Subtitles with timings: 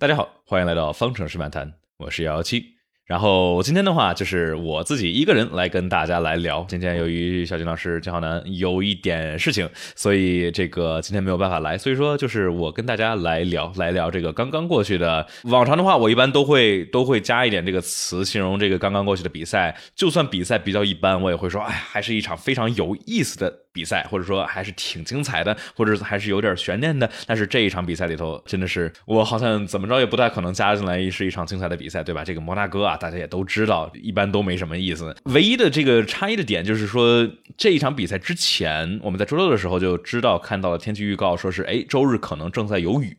[0.00, 2.64] 大家好，欢迎来到方程式漫谈，我是幺幺七。
[3.04, 6.64] 然后今天的话，就是我自己一个人来跟大家来聊。
[6.68, 11.76] 今天由于小金老师金浩南有一点事情，所以这个今天没有办法来。
[11.76, 15.26] 所以说，就是我跟大家来聊，来聊这个刚刚过去的。
[15.44, 19.76] 往常的话，我一般都会都会加一点这个词，形容这个刚刚过去的比赛。
[19.96, 23.52] 就算比赛比较一般，我也会说，哎，还是一场非常有意思的。
[23.78, 27.08] 比赛或者说还是挺精彩的，或者还是有点悬念的。
[27.26, 32.24] 但是这一场比赛里头，真的是我好像怎么着也不太可能加进来是一场精彩的比赛，对吧？
[32.24, 35.14] 这个摩纳哥啊，大家也都知道，一般都没什么意思。
[35.26, 37.24] 唯一的这个差异的点就是说，
[37.56, 43.16] 这一场比赛之前，我们在周六的时候就知道看到了天气预告，说是哎，周日可能正在有雨。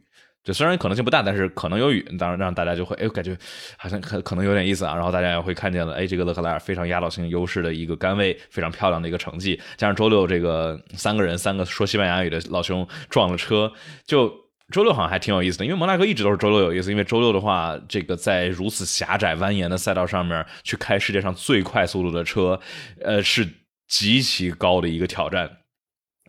[0.53, 3.37] 虽然可能性不大，但是可能有雨，当然让大家就会哎，感觉
[3.77, 4.93] 好像可可能有点意思啊。
[4.93, 9.59] 然后大家也会看见了，哎，这个勒克莱尔非常压倒性优势的一个杆位，非常漂亮的一个成绩。
[9.77, 13.71] 加上周六这个三个人，三个说西班牙语的老兄撞了车，
[14.05, 14.31] 就
[14.71, 15.65] 周六好像还挺有意思的。
[15.65, 22.59] 因为摩纳哥一直都是周六有意思，因为周六的话，这个在如此狭窄蜿蜒的赛道上面去开世界上最快速度的车，
[23.01, 23.47] 呃，是
[23.87, 25.58] 极其高的一个挑战。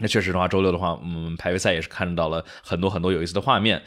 [0.01, 3.83] 那确实的话，周六的话，嗯，排位赛也是看到了很多很多有意思的画面。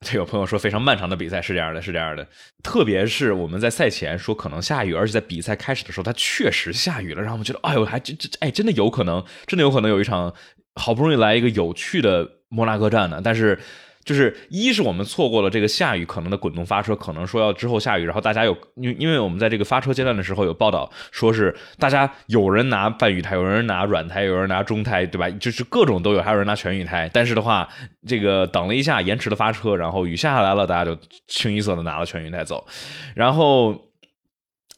[0.00, 2.26] 这有朋友说非常漫长的比赛是这样的，是这样的。
[2.62, 10.34] 特别是我们在赛前说可能下雨，而且在比赛开始的时候，它确实下雨了，让我们觉得，哎呦，还真真哎，真的有可能，真的有可能有一场
[10.74, 13.20] 好不容易来一个有趣的摩纳哥站呢。
[13.22, 13.58] 但是。
[14.04, 25.28] 就是一是我们错过了这个下雨可能的滚动发车，可能说要之后下雨，然后大家有因因为我们在这个发车阶段的时候有报道说是大家有人拿半雨胎，有人拿软胎，有人拿中胎，对吧？
[25.40, 27.10] 就是各种都有，还有人拿全雨胎。
[27.12, 27.68] 但是的话，
[28.06, 30.96] 这个等了一下，延迟的发车，然后雨下下来了，大家就
[31.26, 32.66] 清一色的拿了全雨胎走，
[33.14, 33.74] 然后。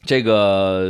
[0.05, 0.85] 这个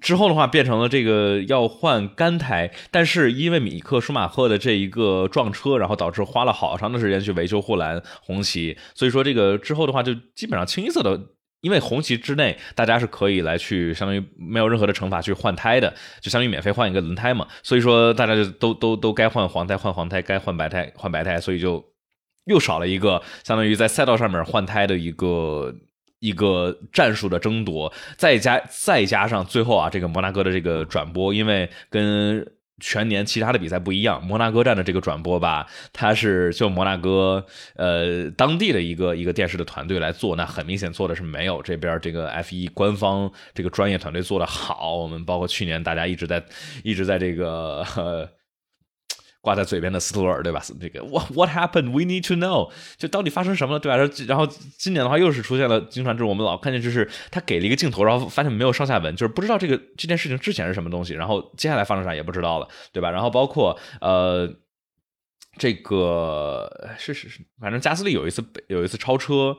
[0.00, 11.18] 之后的话，变成了这个要换干胎，但是因为米克舒马赫的这一个撞车，然后导致花了好长的时间去维修护栏红旗，所以说这个之后的话，就基本上清一色的，
[11.60, 21.82] 因为红旗之内大家是可以来去相当于没有任何的惩罚去换胎的，就相当于免费换一个轮胎嘛，所以说大家就都都都该换黄胎换黄胎，该换白胎换白胎，所以就
[22.46, 25.72] 又少了一个相当于在赛道上面换胎的一个。
[26.22, 32.46] 一个战术的争夺，再加再加上最后啊，这个摩纳哥的这个转播，因为跟
[32.80, 37.44] 全年其他的比赛不一样，摩纳哥站的这个转播吧，它是就摩纳哥
[37.74, 44.96] 呃当地的一个一个电视的团队来做，那很明显做的是没有这边这个 F 一官方这个专业团队做的好。
[44.96, 46.44] 我们包括去年大家一直在
[46.84, 47.84] 一直在这个。
[49.42, 50.62] 挂在嘴边的斯图尔，对吧？
[50.80, 51.90] 这个 What What happened?
[51.90, 53.96] We need to know，就到底发生什么了，对吧？
[54.28, 54.46] 然后
[54.78, 63.10] 今年的话又是出现了经常就是我们老看见就是他给了一个镜头，然后发现没有上下文，就是不知道这个这件事情之前是什么东西，然后接下来发生啥也不知道了，对吧？
[63.10, 64.48] 然后包括呃，
[65.58, 69.56] 这个是是是，反正加斯利有一次有一次超车，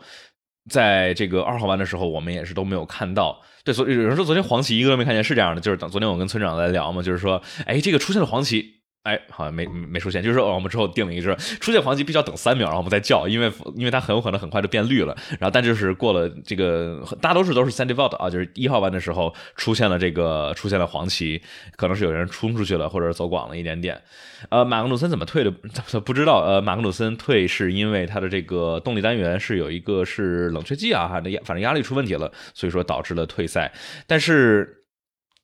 [0.69, 3.41] 在这个二号弯的时候，我们也是都没有看到。
[3.65, 8.82] 对，所以有人说昨天黄旗一个都没看见，是这样的，就是等昨天我跟村长在聊嘛，就是说，哎，这个出现了黄旗。
[9.03, 15.13] 哎，好像没没出现，就是说我们之后定了一个，出现黄旗必须要等三秒，然后我们再叫，因为因为它很有可能很快就变绿了。
[15.31, 21.41] 然后但就是过了这个大多数都是三 default 啊，就是一号弯的时候出现了这个出现了黄旗，
[21.75, 24.01] 可能是有人冲出去了或者走广了一点点。
[24.49, 25.51] 呃，马格努森怎么退的
[25.99, 26.39] 不知道。
[26.39, 33.73] 呃，马格努森退是因为他的这个动力单元是有一个是冷却剂啊，反正反正压力出问题了，所以说导致了退赛。
[34.07, 34.85] 但是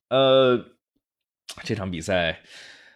[0.08, 0.58] 呃，
[1.62, 2.40] 这场比赛。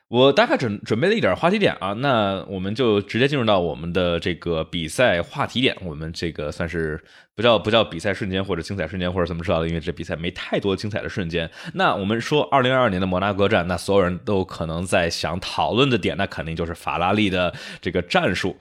[0.09, 5.77] 我大概准准备了一点话题点啊，那我们就直接进入到我们的这个比赛话题点。
[5.83, 7.03] 我们这个算是
[7.35, 11.51] 不叫不叫比赛瞬间或者精彩瞬间或者怎么知道的，因为这比赛没太多精彩的瞬间。
[11.73, 18.57] 那我们说二零二二年的摩纳哥站，那所有人都可能在想讨论的点，那肯定就是法拉利的这个战术。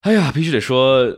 [0.00, 1.16] 哎呀，必须得说。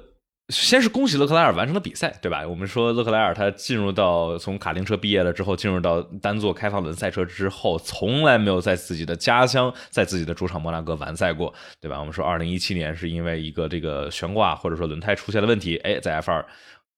[0.49, 2.47] 先是恭喜勒克莱尔完成了比赛，对吧？
[2.47, 11.99] 我们说勒克莱尔他进入到从卡丁车毕业了之后，进入到单座开放轮赛车之后，从来没有在自己的家乡，在自己的主场摩纳哥完赛过，对吧？
[11.99, 16.47] 我们说二零一七年是因为一个这个悬挂或者说轮胎出现了问题，哎，在 F 二。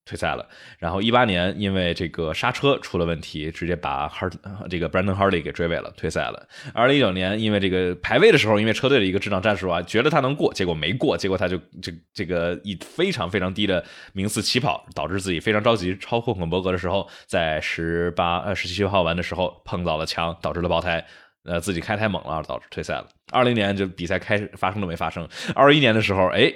[0.08, 4.32] 退赛了，然后一八年因为这个刹车出了问题，直接把 Hard
[4.70, 6.49] 这个 Brandon Hardy 给追尾了，退赛了。
[6.72, 13.84] 二零一九年因为这个排位的时候，因为车队的一个智障战术啊，觉得他能过，结果没过，结果他就这这个以非常非常低的
[14.14, 21.04] 名次起跑，导致自己非常着急超霍肯伯格的时候，在十八呃十七号弯的时候碰到了墙，导致了爆胎，
[21.44, 23.06] 呃自己开太猛了，导致退赛了。
[23.31, 26.50] 二零年就比赛开始发生都没发生，二一年的时候，哎。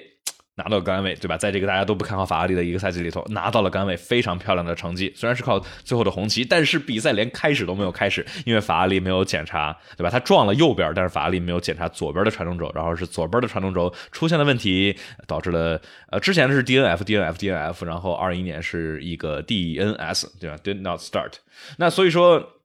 [0.56, 1.36] 拿到杆位，对吧？
[1.36, 5.10] 在这个大家都不看好法拉利的一个赛季里头，拿到了杆位，非常漂亮的成绩。
[5.16, 10.10] 虽然是靠最后的红旗，但是比赛连开始都没有开始，因为法拉利没有检查，对吧？
[10.10, 14.94] 他撞了右边，但是法拉利没有检查左边的传动轴，然后是左边的传动轴出现了问题，
[15.26, 21.32] 导致了呃之前的是 DNF，DNF，DNF，然后二一年是一个 DNS，对吧？Did not start。
[21.78, 22.58] 那所以说。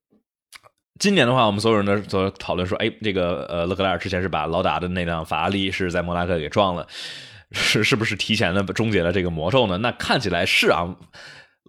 [1.00, 6.88] 今年的话，我们所有人都都讨论说，哎，这个呃，勒克莱尔之前是把老达的那辆法拉利是在莫纳克给撞了，
[7.52, 9.78] 是是不是提前的终结了这个魔咒呢？
[9.80, 10.96] 那看起来是啊。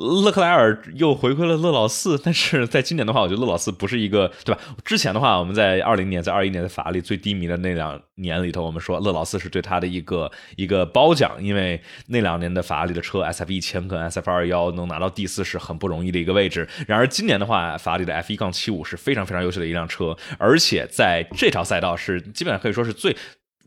[0.00, 4.60] 勒克莱尔又回归了勒老四，但是在今年的话，我觉得勒老四不是一个，对吧？
[4.84, 16.68] 之前的话，我们在二零年、在二一年的法拉利最低迷的那两年里头，我们说勒老四是对他的一个一个褒奖，因为那两年的法拉利的车 S F 一千跟 S F 二幺能拿到第四是很不容易的一个位置。
[16.86, 23.16] 然而今年的话，法拉利的 F 一杠七五是非常非常优秀的一辆车，而且在这条赛道是基本上可以说是最。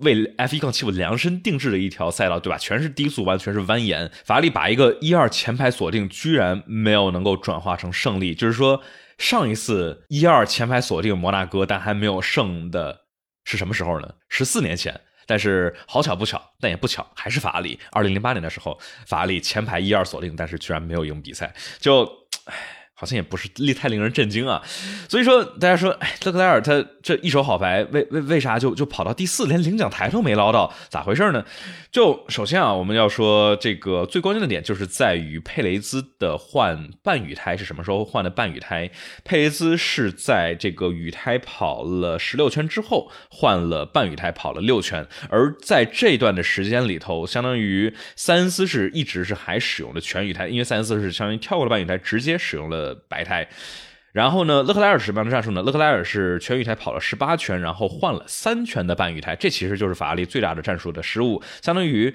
[0.02, 2.58] 为 F 一杠七五量身定制的一条赛道，对吧？
[2.58, 4.12] 全是低速弯，全是蜿蜒。
[4.26, 8.36] 法拉利把一个一二前排锁定，居然没有能够转化成胜利。
[8.36, 8.82] 就是说，
[9.18, 13.02] 上一次一二前排锁定摩纳哥，但还没有胜的
[13.46, 14.08] 是什么时候呢？
[14.28, 15.00] 十四年前。
[15.28, 17.80] 但是好巧不巧，但也不巧，还是法拉利。
[17.92, 21.54] 二零零八年的时候，法拉利前排一二锁定，但是居然没有赢比赛。
[21.80, 22.04] 就，
[22.46, 22.81] 唉。
[23.02, 24.62] 好像也不是令太令人震惊啊，
[25.10, 31.44] 所以说大家说，哎，勒克莱尔他这一手好牌，为为为啥就就跑到第四，连领奖台都没捞到，咋回事呢？
[31.92, 38.92] 就首先啊，我们要说这个最关键的点就是在于佩雷兹的换半雨胎是什么时候换的半雨胎？
[39.24, 52.91] 佩雷兹是在这个雨胎跑了十六圈之后换了半雨胎跑了六圈，而在这段的时间里头，相当于塞恩斯是一直是还使用的全雨胎，因为塞恩斯是相当于跳过了半雨胎，直接使用了。
[53.08, 53.48] 白胎，
[54.14, 54.62] 然后呢？
[54.64, 55.62] 勒克莱尔是什么样的战术呢？
[55.62, 61.42] 勒克莱尔是全雨胎跑了十八圈，然后换了三圈的半雨胎，这其实就是法拉利最大的战术的失误。
[61.62, 62.14] 相当于，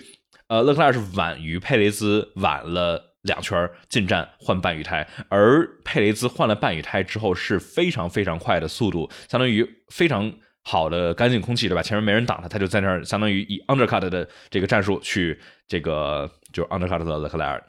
[0.49, 10.31] 呃，勒克莱尔是晚于佩雷兹晚了两圈进站换半雨胎，而佩雷兹换了半雨胎之后是非常非常快的速度，相当于非常
[10.65, 11.83] 好的干净空气，对吧？
[11.83, 17.65] 前面没人挡他，他就在那儿，相当于以 undercut 的这个战术去这个就 undercut 的勒克莱尔。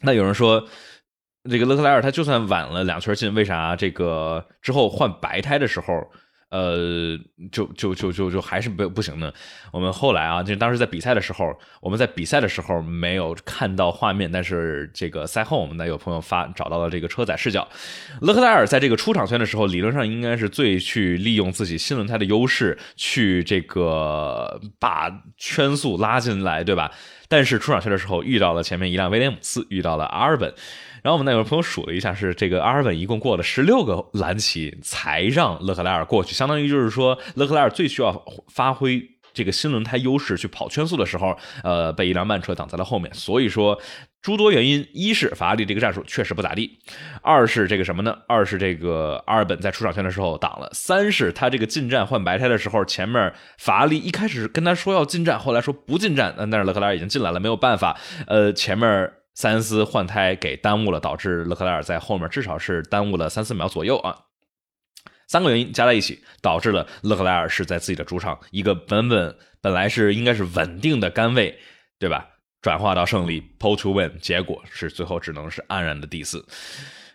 [0.00, 0.66] 那有人说。
[1.50, 6.10] 这个勒克莱尔他就算晚了两圈进，为啥这个之后换白胎的时候，
[6.48, 7.18] 呃，
[7.52, 9.30] 就就就就就还是不不行呢？
[9.70, 11.52] 我们后来啊，就当时在比赛的时候，
[11.82, 17.68] 我们在比赛的时候没有看到画面，但是这个赛后我们呢有朋友发找到了这个车载视角，
[18.22, 26.90] 勒克莱尔在这个出场圈的时候，理论上应该是最去利用自己新轮胎的优势去这个把圈速拉进来，对吧？
[27.28, 30.54] 但是出场圈的时候遇到了前面一辆威廉姆斯，遇到了阿尔本。
[31.04, 43.12] 然后我们那有朋友数了一下，是这个阿尔本一共过了十六个蓝旗才让勒克莱尔过去，相当于就是说勒克莱尔最需要发挥这个新轮胎优势去跑圈速的时候，呃，被一辆慢车挡在了后面。
[43.12, 43.78] 所以说
[44.22, 46.78] 诸多原因，一是法拉利这个战术确实不咋地，
[47.20, 48.16] 二是这个什么呢？
[48.26, 59.12] 二是这个阿尔本在出场圈的时候挡了，三是他这个进站换白胎的时候，前面法拉利一开始跟他说要进站，后来说不进站，但是勒克莱尔已经进来了，没有办法，呃，前面。
[59.34, 64.16] 三思换胎给耽误了，导致勒克莱尔在后面至少是耽误了三四秒左右啊。
[65.26, 71.58] 三个原因加在一起，导致了勒克莱尔是在自己的主场一个本本本来是应该是稳定的杆位，
[71.98, 72.28] 对吧？
[72.62, 76.46] 转化到胜利 pull to win，结果是最后只能是黯然的第四。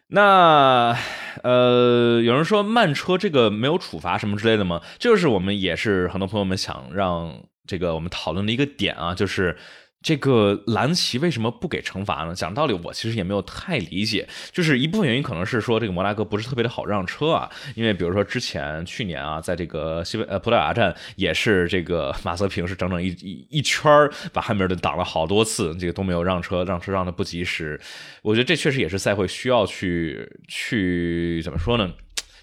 [0.07, 0.98] 那
[1.44, 4.81] 呃，有人说慢车这个没有处罚什么之类的吗？
[4.98, 9.56] 就是我们也是很多朋友们想让这个我们讨论的一个点啊，就是。
[10.01, 12.33] 这个蓝旗为什么不给惩罚呢？
[12.33, 14.27] 讲道理，我其实也没有太理解。
[14.51, 23.91] 就是一部分原因可能是说这个摩纳哥不是特别的好让车啊，因为比如说之前去年啊，在这个西呃葡萄牙站也是这个马瑟平是整整一一一圈
[24.31, 27.79] 把汉密尔顿挡了好多次，这个都没有让车，让车让的不及时。
[28.21, 31.91] 我觉得这确实也是赛会需要去去怎么说呢？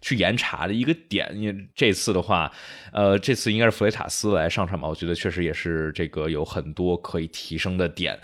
[0.06, 2.52] 去严查的一个点，因为这次的话，
[2.92, 4.86] 呃，这次应该是弗雷塔斯来上场吧？
[4.86, 8.16] 我觉得确实也是这个有很多可以提升的点。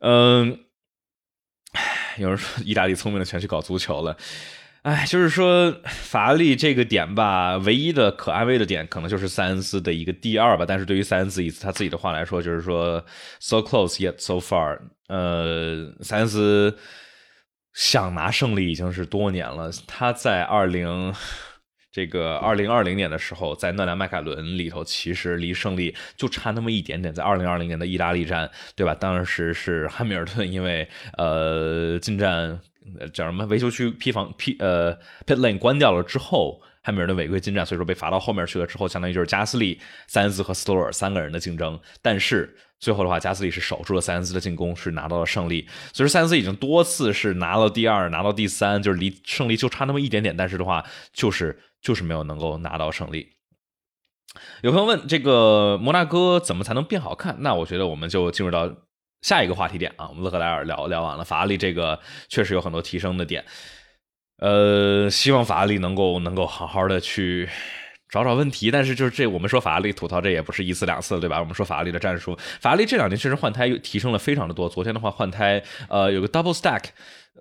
[0.00, 0.58] 嗯，
[2.18, 4.14] 有人说 意大利聪明的全去搞足球了，
[4.82, 10.66] 哎，就是说法拉利这个点吧，唯一的可安慰的点可能就是塞恩斯的一个第二吧。
[10.68, 13.02] 但是对于塞恩斯以他自己的话来说，就是说
[13.38, 14.78] so close yet so far。
[15.08, 16.76] 呃，塞恩斯。
[17.72, 19.70] 想拿胜利已经是多年了。
[19.86, 21.14] 他在二零
[21.92, 27.12] 这个二零二零年的时候，在那辆迈凯伦里头，其实离胜利就差那么一点点。
[27.12, 28.94] 在二零二零年的意大利站，对吧？
[28.94, 32.60] 当时是汉密尔顿因为呃进站
[33.12, 34.94] 叫什么维修区批房批呃
[35.26, 38.66] pit lane 关掉了之后，汉密尔顿违规进站，所以说被罚到后面去了。
[38.66, 41.78] 之后相当于就是加斯利、塞恩斯和斯托尔三个人的竞争。
[42.00, 45.68] 但是最后的话，加斯利是守住了塞恩斯的进攻，是拿到了胜利。
[45.92, 50.34] 所以说塞恩斯已经多次是拿到第二、拿到第三，就是离胜利就差那么一点点。
[50.34, 50.82] 但是的话，
[51.12, 53.28] 就是就是没有能够拿到胜利。
[54.62, 57.36] 有朋友问这个摩纳哥怎么才能变好看？
[57.40, 58.72] 那我觉得我们就进入到
[59.20, 60.08] 下一个话题点啊。
[60.08, 63.44] 我们勒克莱尔聊聊完了，法拉利这个确实有很多提升的点。
[64.40, 67.48] 呃，希望法拉利能够能够好好的去
[68.08, 71.38] 找找问题，但是就是这，我们说法拉利吐槽这也不是一次两次，对吧？
[71.38, 74.66] 我们说法拉利的战术，法拉利这两年确实换胎又提升了非常的多。
[74.66, 76.84] 昨天的话换胎，呃，有个 double stack。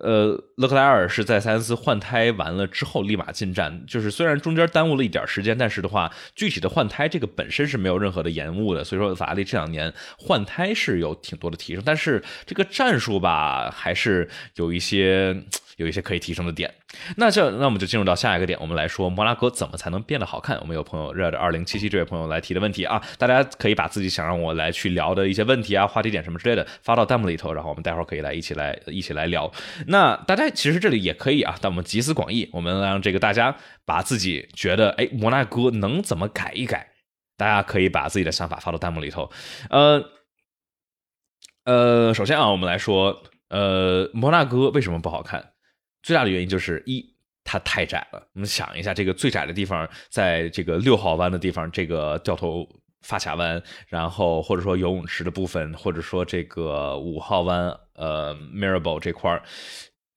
[0.01, 15.43] 呃，勒克莱尔是在塞恩斯换胎完了之后立马进站，就是虽然中间耽误了一点时间，但是的话，具体的换胎这个本身是没有任何的延误的，所以说法拉利这两年换胎是有挺多的提升，但是这个战术吧，还是有一些。
[15.79, 16.69] 有一些可以提升的点，
[17.15, 20.59] 那这那我们就进入到下一个点，我们来说摩纳哥怎么才能变得好看。
[20.59, 29.49] 我们有朋友热的二零七七这位朋友来提的问题啊，大家可以把自己想让我来去聊的一些问题啊、话题点什么之类的发到弹幕里头，然后我们待会儿可以来一起来一起来聊。
[29.87, 33.55] 那大家其实这里也可以啊，但我们集思广益，我们让这个大家
[33.85, 36.89] 把自己觉得哎摩纳哥能怎么改一改，
[37.37, 39.31] 大家可以把自己的想法发到弹幕里头。
[39.69, 40.03] 呃
[41.63, 45.51] 呃，首先啊，我们来说呃摩纳哥为什么不好看？
[46.01, 47.05] 最大的原因就是一，
[47.43, 48.27] 它太窄了。
[48.33, 52.67] 我们想一下，这个最窄的地方，在这个六号弯的地方，这个掉头
[53.01, 59.41] 发卡弯，然后或者说游泳池的部分，或者说这个五号弯，呃，Mirable 这块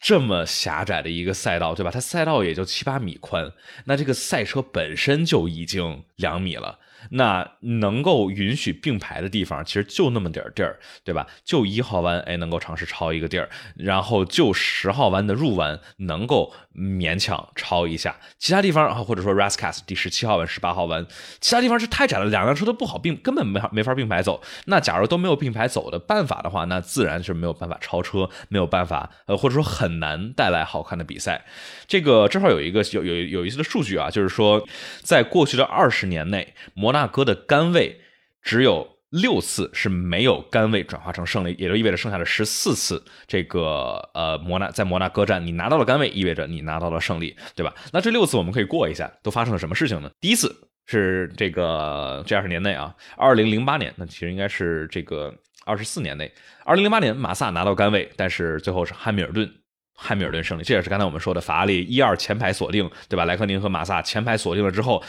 [0.01, 1.91] 这么狭窄的一个赛道，对吧？
[1.91, 3.53] 它赛道也就七八米宽，
[3.85, 6.79] 那这个赛车本身就已经两米了。
[7.11, 11.27] 那能够允许并排的地方，其实就那么点儿地儿，对吧？
[11.45, 21.07] 就一号弯，哎，能够尝试超一个地儿，然后就十号弯的入弯能够勉强超一下，其他地方啊，或者说 Rascas 第十七号弯、十八号弯，
[21.41, 24.43] 其他地方是太窄了，两辆车都不好并，根本没法没法并排走。
[24.67, 31.45] 那假如都没有并排走的办法的话，那自然是没有办法超车，没有办法，呃，或者说很难带来好看的比赛。
[31.87, 34.67] 这个正好有一个有有有一次的数据啊，就是说
[35.03, 37.99] 在过去的二十年内，摩摩纳哥的杆位
[38.43, 47.75] 只有六次是没有杆位转化成胜利，也就意味着剩下的十四次，这个呃摩纳在摩纳哥站你拿到了杆位，意味着你拿到了胜利，对吧？
[47.95, 50.11] 那这六次我们可以过一下，都发生了什么事情呢？
[50.21, 55.35] 第一次是这个这二十年内啊，二零零八年，那其实应该是这个
[55.65, 56.31] 二十四年内，
[56.67, 59.51] 二零零八年马萨拿到杆位，但是最后是汉密尔顿，
[59.95, 63.25] 汉密尔顿胜利，这也是刚才我们说的法拉利一二前排锁定，对吧？
[63.25, 65.03] 莱克宁和马萨前排锁定了之后。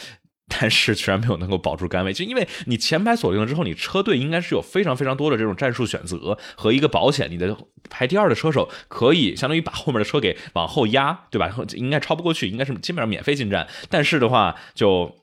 [0.60, 7.58] 但是居然没有能够保住杆位，就因为你前排锁定了之后，你车队应该是有非常非常多的这种战术选择和一个保险，你的
[7.90, 11.54] 排第二的车手可以相当于把后面的车给往后压，对吧？
[11.76, 13.68] 应该超不过去，应该是基本上免费进站。
[13.90, 15.16] 但是的话就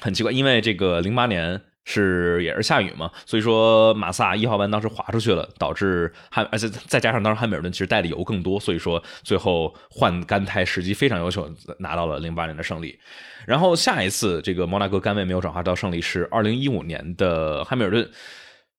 [0.00, 1.62] 很奇怪，因为这个零八年。
[1.84, 11.48] 是也是下雨嘛，所以说马萨一号弯当时滑出去了，导致汉而且再加上当时汉密尔顿其实带的油更多，所以说最后换干胎时机非常优秀，
[11.78, 12.98] 拿到了零八年的胜利。
[13.46, 18.10] 然后下一次这个摩纳哥干位没有转化到胜利是二零一五年的汉密尔顿。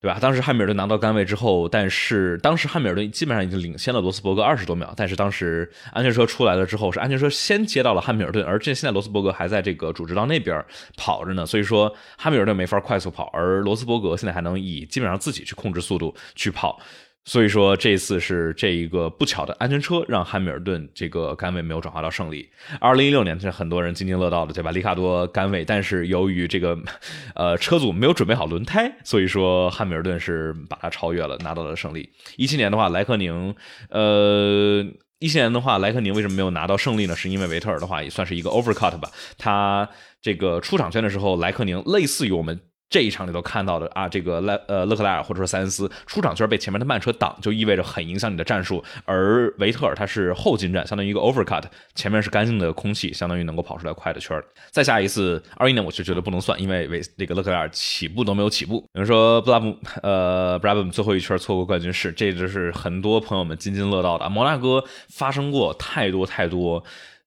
[0.06, 0.20] 对吧？
[0.20, 4.94] 当时汉密尔顿拿到杆位之后，但是当时汉密尔顿基本上已经领先了罗斯伯格二十多秒。
[4.96, 10.64] 但是当时安全车出来了之后，是安全车先接到了汉密尔顿，而这现在罗斯伯格还在这个主直道那边
[10.96, 16.80] 跑着呢，所以说汉密尔顿没法快速跑，而罗斯伯格现在还能以基本上自己去控制速度去跑。
[17.26, 22.48] 所以说这次是这一个不巧的安全车，让汉密尔顿这个杆位没有转化到胜利。
[22.80, 24.70] 二零一六年是很多人津津乐道的，对吧？
[24.70, 26.78] 里卡多杆位，但是由于这个
[27.34, 32.08] 呃车组没有准备好轮胎，所以说汉密尔顿是把它超越了，拿到了胜利。
[32.38, 33.56] 一七年的话，莱克宁，
[33.90, 34.86] 呃，
[35.18, 37.16] 一七年的话，莱克宁为什么没有拿到胜利呢？
[37.16, 39.90] 是因为维特尔的话也算是一个 overcut 吧，他
[40.22, 42.60] 这个出场圈的时候，莱克宁类似于我们。
[42.88, 48.82] 这一场里头看到的啊，这个勒呃勒克莱尔或者说塞恩斯出场圈被前面的慢车挡，就意味着很影响你的战术。
[49.06, 51.64] 而维特尔他是后进站，相当于一个 overcut，
[51.96, 58.76] 前面是干净的空气，相当于能够跑出来快的圈再下一次二一年，我就觉得不能算，因为维这个勒克莱尔起步都没有起步。
[58.94, 64.30] 有人说布拉姆呃布拉姆最后一圈错过冠军是，这就是很多朋友们津津乐道的。
[64.30, 66.84] 摩纳哥发生过太多太多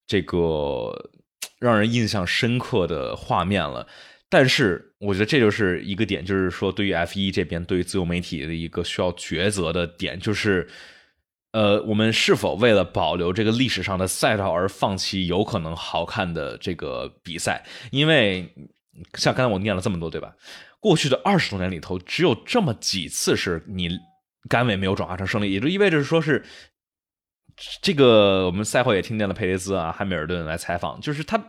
[0.07, 1.11] 这个
[1.59, 3.87] 让人印象深刻的画面了。
[4.31, 10.69] 但是我觉得这就是一个点，就是说对于 F 一这边，对于自由媒体的一个需要抉择的点，就是，
[11.53, 17.65] 呃，我们是否为了保留这个历史上的赛道而放弃有可能好看的这个比赛？
[17.91, 18.47] 因为
[19.15, 20.35] 像刚才我念了这么多，对吧？
[20.79, 23.89] 过去的二十多年里头，只有这么几次是你
[24.47, 26.45] 杆位没有转化成胜利，也就意味着说是
[27.81, 31.43] 这个我们赛后也听见了佩雷兹啊、汉密尔顿来采访，就是他。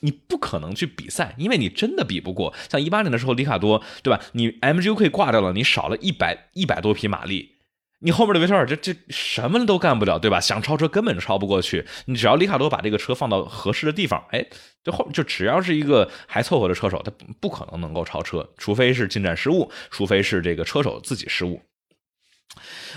[0.00, 2.54] 你不可能去比赛，因为你真的比不过。
[2.68, 4.20] 像一八年的时候，里卡多，对吧？
[4.32, 7.56] 你 MGU 挂掉了，你少了一百一百多匹马力。
[8.02, 10.40] 你后面的维特尔这这什么都干不了，对吧？
[10.40, 11.86] 想超车根本超不过去。
[12.06, 14.46] 你只要里卡多把这个车放到合适的地方，哎，
[14.82, 21.60] 就后就只要是一个还凑合的车手，他不可能能够超车，除非是进站失误，除非是这个车手自己失误。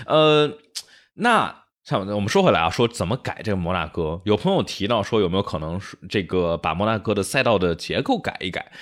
[0.06, 0.56] 呃，
[1.12, 4.18] 那像我们说回来啊，说怎么改这个摩纳哥？
[4.24, 8.72] 有朋友提到说有没有可能这个把摩纳哥的赛道的结构改一改？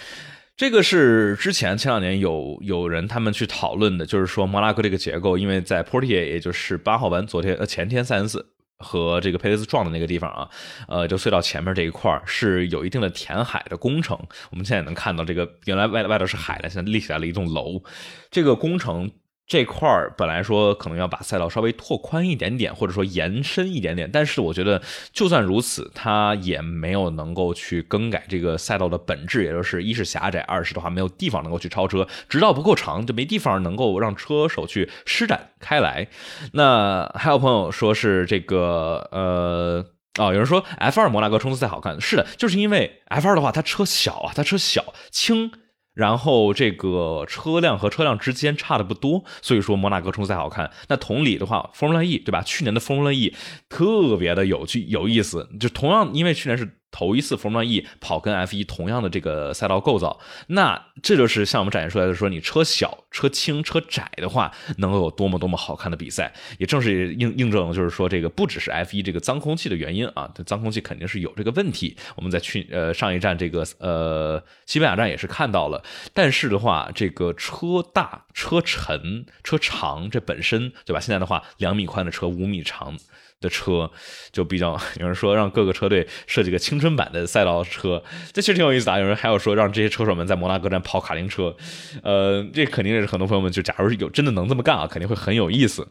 [0.56, 8.46] 这个是之前前两年有有人他们去讨论的，就是说摩纳哥这个结构，因为在 Portier，也就是八号弯昨天呃前天三四
[8.78, 10.48] 和这个佩雷斯撞的那个地方啊，
[10.86, 14.16] 呃，就隧道前面这一块是有一定的填海的工程。
[14.52, 17.82] 我们现在也能看到，这个原来外外头是海的，现在立起来了一栋楼，
[18.30, 19.10] 这个工程。
[19.46, 24.80] 这块儿本来说可能要把赛道稍微拓宽一点点，或者说延伸一点点，但是我觉得
[25.12, 36.08] 就算如此，它也没有能够去更改这个赛道的本质，也就是一是狭窄，二是的话没有地方能够去超车，直道不够长就没地方能够让车手去施展开来。
[36.52, 39.84] 那还有朋友说是这个呃
[40.18, 45.52] 哦，有人说 F 二摩纳哥冲刺赛好看，是的，就是因为 F 二的话它车小啊，它车小轻。
[45.94, 50.70] 然后这个车辆和车辆之间差的不多，所以说摩纳哥冲刺赛好看。
[50.88, 52.42] 那同理的话，Formula E 对吧？
[52.42, 53.34] 去年的 Formula E
[53.68, 56.78] 特别的有趣有意思，就同样因为去年是。
[56.92, 66.32] 头一次 Formula E 跑跟 F1 同样的这个赛道构造，那这就是向我们展现出来的，说你车小、车轻、车窄的话，能够有多么多么好看的比赛。
[66.58, 71.96] 也正是印印证了，就是说这个不只是 F1 这个脏空气的原因啊，这脏空气肯定是有这个问题。
[72.14, 75.82] 我们在去呃上一站这个呃西班牙站也是看到了，
[76.12, 81.00] 但是的话，这个车大、车沉、车长，这本身对吧？
[81.00, 82.98] 现在的话，两米宽的车，五米长。
[83.42, 83.90] 的车
[84.32, 88.98] 就比较，有人说让各个车队设计个青春版的赛道车，这其实挺有意思的。
[88.98, 91.54] 有人还有说让这些车手们在摩纳哥站跑卡丁车，
[92.02, 95.88] 呃，这肯定也是很多朋友们就假如有真的能这么干啊，肯定会很有意思，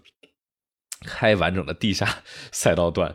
[1.05, 2.07] 开完整的地下
[2.51, 3.13] 赛道段。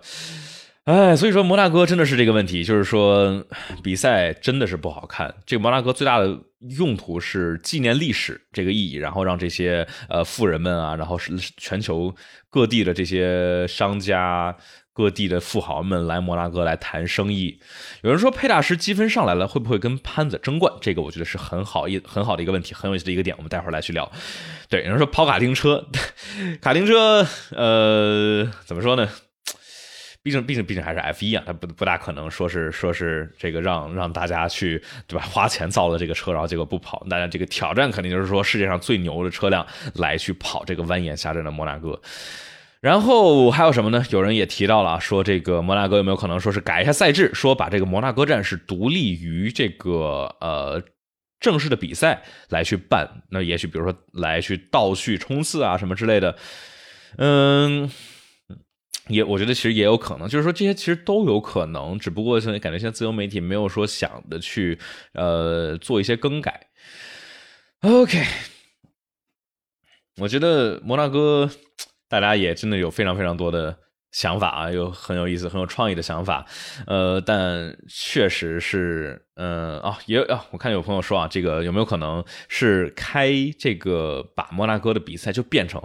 [0.84, 3.44] 哎，所以说摩纳哥真的是这个问题，就是说
[3.82, 5.34] 比赛真的是不好看。
[5.44, 6.38] 这个摩纳哥最大的
[6.70, 12.14] 用途是纪念历史这个意义，然后让这些呃富人们啊，然后是全球
[12.50, 14.56] 各地的这些商家、
[14.92, 17.60] 各地的富豪们来摩纳哥来谈生意。
[18.02, 20.72] 有人说佩大师积分上来了，会不会跟潘子争冠？
[20.80, 24.10] 这个我觉得是很好一很好的一个问题，很有意思的一个点，我们待会儿来去聊。
[24.68, 25.86] 对，有人说跑卡丁车，
[26.60, 29.08] 卡丁车，呃，怎么说呢？
[30.26, 35.24] 毕竟，毕竟，毕竟还是 F 一啊，他不不大可能说是说是这个让让大家去对吧？
[35.24, 42.00] 花钱造的这个车，然后结果不跑，大家这个挑战肯定就是说世界上最牛的车辆来去跑这个蜿蜒狭窄的摩纳哥。
[42.80, 44.04] 然后还有什么呢？
[44.10, 50.82] 有人也提到了说这个摩纳哥有没有可能说是改一下赛制，说把这个摩纳哥站是独立于这个呃
[51.38, 53.22] 正式的比赛来去办？
[53.30, 56.36] 那也许比如说来去倒序冲刺啊什么之类的，
[57.18, 57.88] 嗯。
[59.08, 64.78] 也，我觉得其实也有可能，就是说这些其实都有可能，只不过现在感觉现在自由媒体没有说想的去
[65.12, 66.68] 呃做一些更改。
[67.82, 68.24] OK，
[70.16, 71.48] 我觉得摩纳哥
[72.08, 73.78] 大家也真的有非常非常多的
[74.10, 76.44] 想法啊，有很有意思、很有创意的想法。
[76.86, 85.80] 呃，但确实是，嗯啊，也有啊，我看有朋友说啊，这个有没有可能是开这个把摩纳哥的比赛就变成？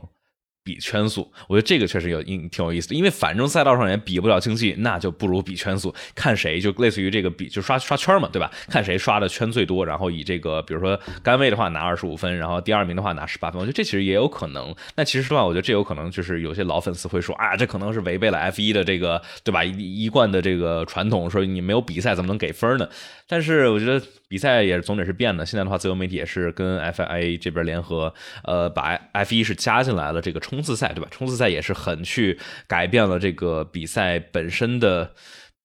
[0.64, 8.52] 比圈速，我觉得这个确实有挺有意思的，因为反正赛道上也比不了竞技，那就不如比圈速，看谁就类似于这个比就刷刷圈嘛，对吧？
[8.70, 14.74] 看谁刷的圈最多，然后以这个比如说杆位的话拿二十五分，然后第二名的话拿十八分，我觉得这其实也有可能。
[14.96, 22.88] 那其实的话，我觉得这有可能就是有些老粉丝会说啊，这可能是违背了 F 一的这个对吧一一贯的这个传统，说你没有比赛怎么能给分呢？
[23.28, 25.46] 但是我觉得比赛也总得是变的。
[25.46, 31.08] 现在的话，自由媒体也是跟 FIA 这边联合，呃，把 F 一是加进来了这个冲刺赛，对吧？
[31.10, 32.38] 冲刺赛也是很去
[32.68, 35.16] 改变了这个比赛本身的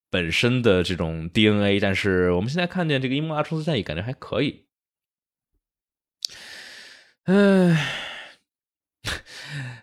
[0.09, 1.77] 本身的这种 DNA。
[1.81, 4.65] 但是我们现在看见这个英摩拉冲刺赛也感觉还可以，
[7.25, 8.16] 唉。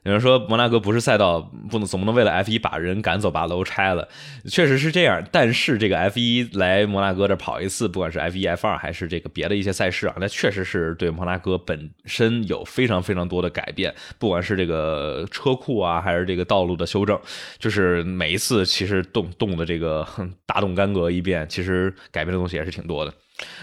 [0.04, 1.40] 有人说摩纳哥不是赛道，
[1.70, 4.06] 不能总不能为了 F 一把人赶走，把楼拆了，
[4.46, 5.26] 确实是这样。
[5.32, 13.94] 但是这个 F 一来摩纳哥这跑一次，不管是 F 一、F 二还是这个别的一些赛事啊，那确实是对摩纳哥本身有非常非常多的改变。
[14.18, 17.18] 不管是这个车库啊，还是这个道路的修正，
[17.58, 20.06] 就是每一次其实动动的这个
[20.44, 23.14] 大动干戈一变，其实改变的东西也是挺多的。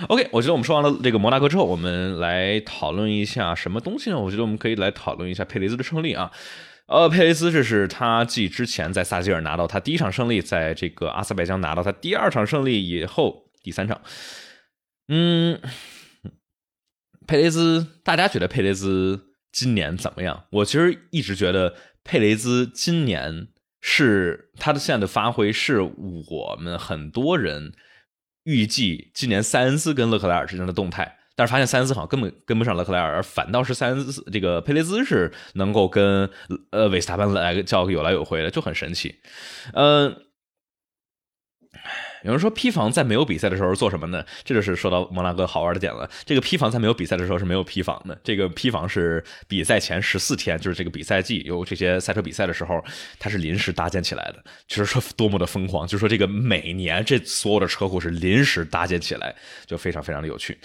[0.10, 4.20] OK，我觉得我们说完了这个摩纳哥之后，我们来讨论一下什么东西呢？
[4.20, 6.32] 我觉得我们可以来讨论一下佩雷兹的胜利啊。
[6.88, 14.02] 呃，佩雷兹这是他继之前在萨基尔拿到他第一场胜利，在这个阿塞拜疆拿到他第二场胜利以后，第三场。
[15.08, 15.58] 嗯，
[17.26, 20.44] 佩雷兹，大家觉得佩雷兹今年怎么样？
[20.52, 23.48] 我其实一直觉得佩雷兹今年
[23.80, 27.72] 是他的现在的发挥，是我们很多人
[28.44, 31.18] 预计今年塞恩斯跟勒克莱尔之间的动态。
[31.34, 36.30] 但是发现塞恩斯好像根本跟不上勒克莱尔，而反倒是塞恩斯这个佩雷兹是能够跟
[36.72, 39.16] 呃维斯塔潘来叫个有来有回的，就很神奇。
[39.74, 40.16] 嗯，
[42.24, 44.24] 有人说 P 房在没有比赛的时候做什么呢？
[44.44, 46.10] 这就是说到摩纳哥好玩的点了。
[46.26, 48.18] 这个 P 房在没有比赛的时候是没有 P 房的。
[48.24, 52.84] 这个 P 房是比赛前十四天，就是这个比赛季有这些赛车比赛的时候，
[53.18, 54.44] 它是临时搭建起来的。
[54.68, 60.58] 就是说多么的疯狂，就是说这个每年这所有的车库是临时搭建起来，就非常非常的有趣。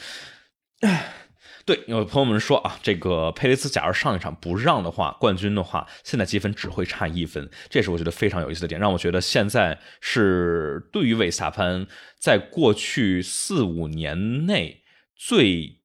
[1.66, 11.84] 对，有朋友们说啊，这个佩雷斯假如上一场不让的话，冠军的话，现在积分只会差一分，这是我觉得非常有意思的点，让我觉得现在是对于维萨潘
[12.20, 14.84] 在过去四五年内
[15.16, 15.80] 最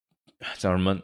[0.59, 0.99] 叫什么？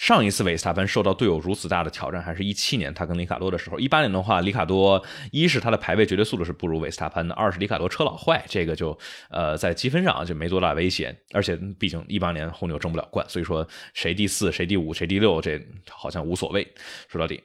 [0.00, 3.78] 上一次维斯塔潘受到队友如此大的挑战，还是一七年他跟里卡多的时候。
[3.78, 11.14] 一八年的话，里卡多一是他的排位绝对速度是不如维斯塔潘的，二是里卡多车老坏，这个就呃在积分上就没多大威胁。
[11.34, 15.60] 而且毕竟一八年红牛争不了冠，所以说谁第四、谁第五、谁第六，这
[15.90, 16.66] 好像无所谓。
[17.06, 17.42] 说到底，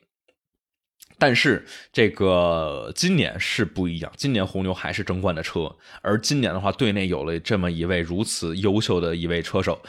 [1.20, 9.82] 但是这个今年是不一样，今年红牛还是争冠的车，而今年的话，队内有了这么一位如此优秀的一位车手。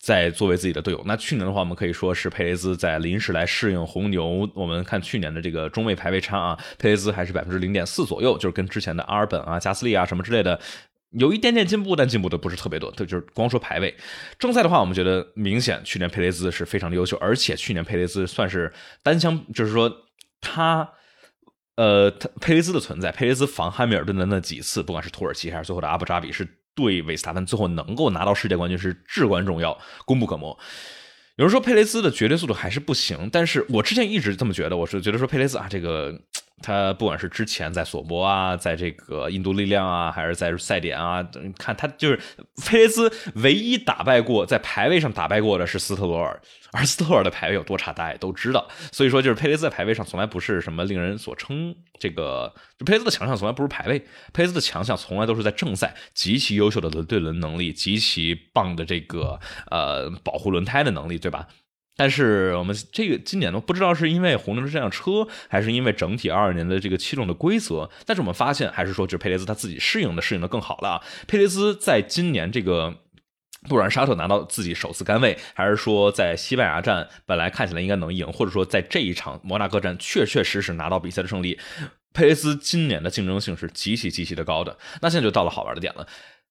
[0.00, 4.50] 在作为自己的队友，那去年的话，我们可以说是佩雷兹在临时来适应红牛。
[4.54, 10.58] 我们看去年的这个中位排位差啊，佩雷兹还是百分之零点四左右，就是跟之前的阿尔本啊、加斯利啊什么之类的
[11.10, 12.90] 有一点点进步，但进步的不是特别多。
[12.92, 13.94] 对，就是光说排位，
[14.38, 19.94] 正赛的话，我们觉得明显去年佩雷兹是非常的优秀，而且去年佩雷兹算是单枪，就是说
[20.40, 20.90] 他，
[21.76, 26.48] 呃，他佩雷兹的存在，佩雷兹防汉密尔顿的那几次，不管是土耳其还是最后的阿布扎比是。
[26.74, 30.58] 对维斯塔潘最后能够拿到世界冠军是至关重要，功不可没。
[31.36, 36.20] 有人说佩雷斯的绝对速度还是不行，但是我之前一直这么觉得，我是觉得说佩雷斯啊，这个。
[36.62, 41.26] 他不管是之前在索博啊，在这个印度力量啊，还是在赛点啊，
[41.58, 42.20] 看他就是
[42.64, 46.40] 佩雷兹唯一打败过在排位上打败过的是斯特罗尔，
[46.72, 48.68] 而斯特罗尔的排位有多差，大家也都知道。
[48.92, 51.74] 所以说，就是佩雷兹在排位上从来不是什么令人所称。
[51.98, 52.54] 这个
[52.86, 53.98] 佩雷兹的强项从来不是排位，
[54.32, 59.38] 佩雷兹的强项从来都是在正赛极其优秀的轮对轮能力，极其棒的这个
[59.70, 61.46] 呃保护轮胎的能力，对吧？
[62.00, 67.90] 但是我们这个今年呢，不知道是因为红牛的这辆车，还是因为整体二二年的这个七种的规则。
[68.06, 71.02] 但是我们发现，还是说，就佩雷兹他自己适应的适应的更好了。
[71.28, 73.02] 佩雷兹在今年这个
[73.68, 81.58] 布兰沙特拿到自己首次杆位，还是说在西班牙站本来看起来应该能赢，或者说在这一场摩纳哥站确确实实拿到比赛的胜利，
[82.14, 84.78] 佩雷兹今年的竞争性是极其极其的高的。
[85.02, 86.08] 那现在就到了好玩的点了，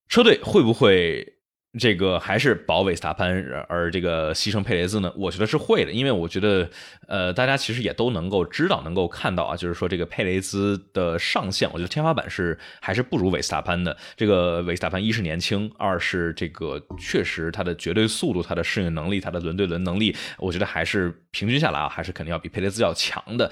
[0.08, 1.39] 车队会不会？
[1.78, 3.32] 这个还是保韦斯塔潘，
[3.68, 5.12] 而这个牺牲佩雷兹呢？
[5.16, 6.68] 我觉得是会的，因为我觉得，
[7.06, 13.96] 呃，大家其实也都能够知道，能够看到啊，就是说这个佩雷兹的上限，我觉得天花板是还是不如韦斯塔潘的。
[14.16, 23.48] 这个韦斯塔潘一是年轻，二是这个确实他的绝对速度、他的适应能力、他的轮对轮能力，我觉得还是平均下来啊，还是肯定要比佩雷兹要强的。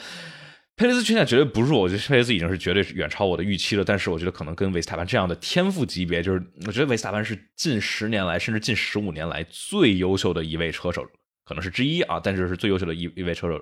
[0.78, 3.82] 佩雷斯现在绝对不弱，我觉得佩雷斯已经是绝对远超我的预期了。
[3.84, 11.04] 但是我觉得可能跟维斯塔潘这样的天赋级别，就是我觉得维斯塔潘是近十年来甚至近十五年来最优秀的一位车手，
[11.44, 12.20] 可能是之一啊。
[12.22, 13.60] 但是是最优秀的一一位车手，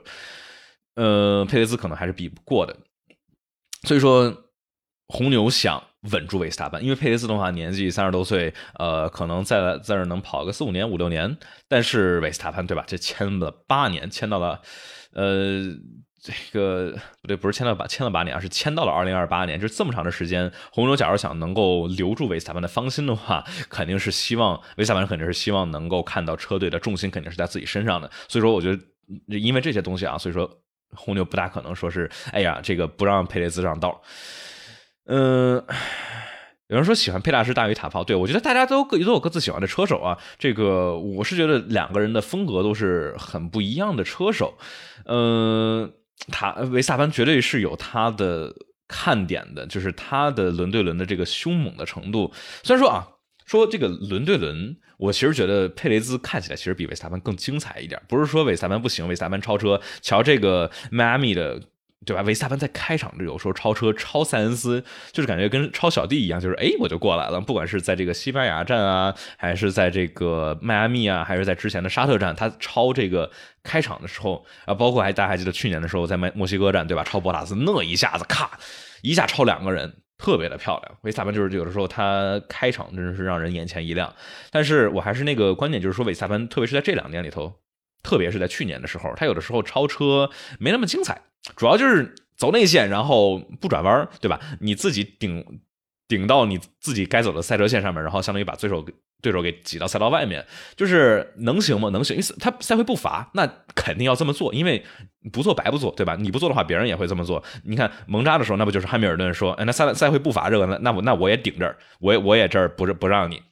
[0.96, 2.76] 呃，佩雷斯可能还是比不过的。
[3.84, 4.44] 所以说，
[5.08, 11.38] 红牛想稳住维斯塔潘，因为佩雷斯的话年纪三十多岁，呃，可能在在这能跑个四五年、五六年。
[11.66, 12.84] 但是维斯塔潘对吧？
[12.86, 14.60] 这签了八年，签到了，
[15.14, 15.74] 呃。
[16.26, 20.50] 这个不对，不是签了八签了八年，而是签到了二零二八年，就是这么长的时间。
[20.72, 28.10] 红牛假如想能够留住维斯塔潘的芳心的话，肯定是希望维斯塔潘肯定是希望能够看到车队的重心肯定是在自己身上的。
[28.26, 28.82] 所以说，我觉得
[29.38, 30.50] 因为这些东西啊，所以说
[30.96, 34.02] 红牛不大可能说是哎呀，这个不让佩雷兹上道。
[35.04, 35.64] 嗯，
[36.66, 40.18] 有人说喜欢佩大师大于塔炮，对我觉得大家都各都有各自喜欢的车手啊。
[40.40, 44.54] 这个我是觉得两个人的风格都是很不一样的车手。
[45.04, 45.92] 嗯。
[46.32, 48.54] 他维斯塔潘绝对是有他的
[48.88, 52.32] 看点的，就是他的轮对轮的这个凶猛的程度。
[52.62, 53.08] 虽然说啊，
[53.44, 58.00] 说这个轮对轮，我其实觉得佩雷兹看起来其实比维斯塔潘更精彩一点。
[58.08, 61.62] 不是说维斯塔潘不行，维斯塔潘超车，瞧这个迈阿密的。
[62.04, 62.22] 对吧？
[62.22, 67.40] 维斯塔潘在开场就有时候超车超塞恩斯，就是感觉跟超小弟一样，就是哎我就过来了。
[67.40, 73.30] 不管是在这个西班牙站啊，还是在这个迈阿密啊，还是在之前的沙特站，他超这个
[73.62, 77.02] 开场的时候啊，包括还大家还记得去年的时候在墨墨西哥站对吧？
[77.02, 78.58] 超博塔斯那一下子咔
[79.02, 80.98] 一下超两个人，特别的漂亮。
[81.02, 84.14] 维斯塔潘就是有的时候他开场真的是让人眼前一亮。
[84.50, 87.54] 但是我还是那个观点，就是说维斯塔潘，特别是在这两年里头，
[88.02, 91.22] 特别是在去年的时候，他有的时候超车没那么精彩，
[91.54, 94.40] 主要就是走内线，然后不转弯，对吧？
[94.60, 95.60] 你自己顶
[96.08, 98.84] 顶到你自己该走的赛车线上面，然后相当于把对手
[99.22, 100.44] 对手给挤到赛道外面，
[100.76, 101.88] 就是能行吗？
[101.90, 104.84] 能行，因为他赛会不罚，那肯定要这么做，因为
[105.32, 106.16] 不做白不做，对吧？
[106.18, 107.42] 你不做的话，别人也会这么做。
[107.64, 113.42] 你看蒙扎的时候，那不就是汉密尔顿说，哎，那赛赛会不罚这个，那那我那我也顶这儿，我也我也这儿不是不让你。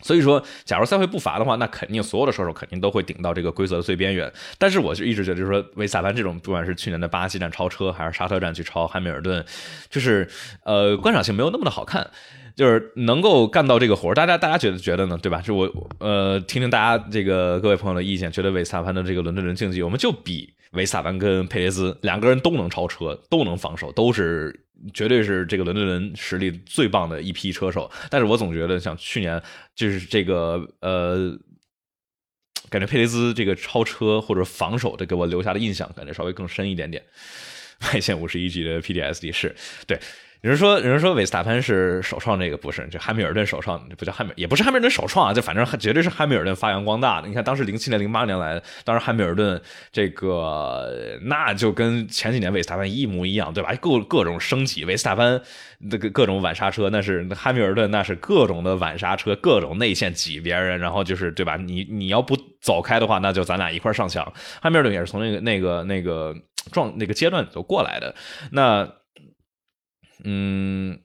[0.00, 4.32] 所以说，假如赛会不罚的话，那肯定所有的车手肯定都会顶到这个规则的最边缘。
[4.56, 9.44] 但是我就一直觉得，就是说维斯塔潘这种，不管是去年的巴西站超车，还是沙特站去超汉密尔顿，
[9.90, 10.28] 就是
[10.64, 12.10] 呃观赏性没有那么的好看。
[12.54, 15.40] 就是能够干到这个活大家大家觉得觉得呢，对吧？
[15.40, 24.64] 就我呃听听大家这个各位朋友的意见，觉得维斯塔潘的这个伦敦人竞技，我们就比维斯塔潘跟佩雷兹两个人都能超车，都能防守，都是。
[24.94, 29.42] 绝对是这个伦敦人实力最棒的一批车手，但是我总觉得像去年
[29.74, 31.38] 就是这个呃，
[32.70, 37.02] 感觉佩雷兹这个超车或者防守的给我留下的印象，感觉稍微更深一点点。
[37.92, 39.54] 外线五十一级的 PDSD 是
[39.86, 39.98] 对。
[40.42, 47.26] 有人说，有人说，韦斯塔潘是首创这个，不是，这汉密尔顿首创，不叫汉密，也不是汉密尔顿首创啊，就反正绝对是汉密尔顿发扬光大的。
[47.26, 53.74] 你看，当时零七年、零八年来，当时汉密尔顿这个，那就跟前几年韦斯塔潘一模一样，对吧？
[53.80, 55.40] 各各种升级，韦斯塔潘
[55.80, 61.56] 那个各种晚刹车，那是汉密尔顿，那是各种的晚刹车，各种内线挤别人，然后就是对吧？
[61.56, 64.32] 你你要不走开的话，那就咱俩一块上墙。
[64.62, 66.32] 汉密尔顿也是从那个那个那个
[66.70, 68.14] 状那个阶段走过来的，
[68.52, 68.88] 那。
[70.24, 70.98] 嗯，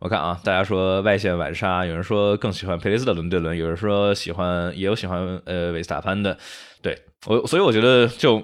[0.00, 6.36] 我看啊，大家说外线晚杀，有人说更喜欢佩雷斯的轮对轮，有人说喜欢，也有喜欢呃维斯塔潘的。
[6.82, 8.40] 对我，所以我觉得就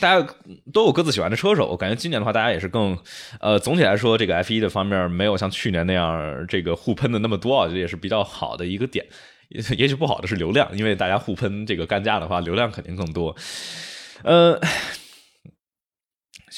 [0.00, 0.26] 大家
[0.72, 1.66] 都有各自喜欢的车手。
[1.66, 2.96] 我感觉今年的话，大家也是更
[3.40, 9.04] 呃，总体来说，这个 F 一的方面没有像去年那样这个互喷的那么多啊，这也是比较好的一个点。
[9.48, 13.34] 也也许不好的是流量，因为大家互喷这个干架的话，流量肯定更多。
[14.22, 14.60] 呃。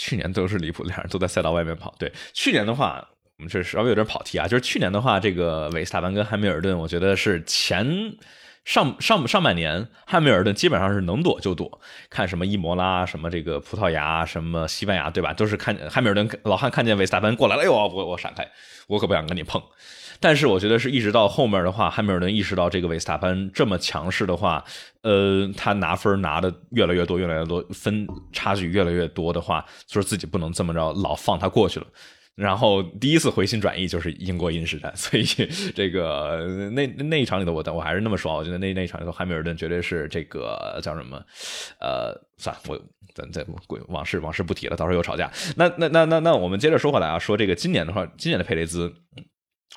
[0.03, 1.95] 去年都是离谱，两人都在赛道外面跑。
[1.99, 4.49] 对，去年的话，我们这稍微有点跑题啊。
[4.49, 8.17] 就是去年的话，这个维斯塔潘跟汉密尔顿，我觉得是前
[8.65, 15.35] 上上上半年，汉密尔顿基本上是能躲就躲，看什么伊摩拉，什么这个葡萄牙，什么西班牙，对吧？
[15.35, 18.51] 都是看汉密尔顿老汉看见维斯塔潘过来了，哎呦，我我闪开，
[18.89, 19.63] 我可不想跟你碰。
[20.21, 24.63] 但是我觉得是一直到后面的话，汉密尔顿意识到这个维斯塔潘这么强势的话，
[25.01, 31.87] 呃，他拿分拿的越来越多，越来越多，分差距越来越多的话，就是自己不能这么着老放他过去了。
[32.37, 35.25] 然后第一次回心转意就是英国银石站，所以
[35.75, 41.17] 这个那那一场里头，我我还是那么说，我觉得那那一场里头，汉密尔顿绝对是这个叫什么？
[41.81, 42.81] 呃，算了，我
[43.15, 43.45] 咱再
[43.89, 45.31] 往事往事不提了，到时候又吵架。
[45.57, 48.95] 那那那那那我们接着说回来啊，说这个今年的话，今年的佩雷兹。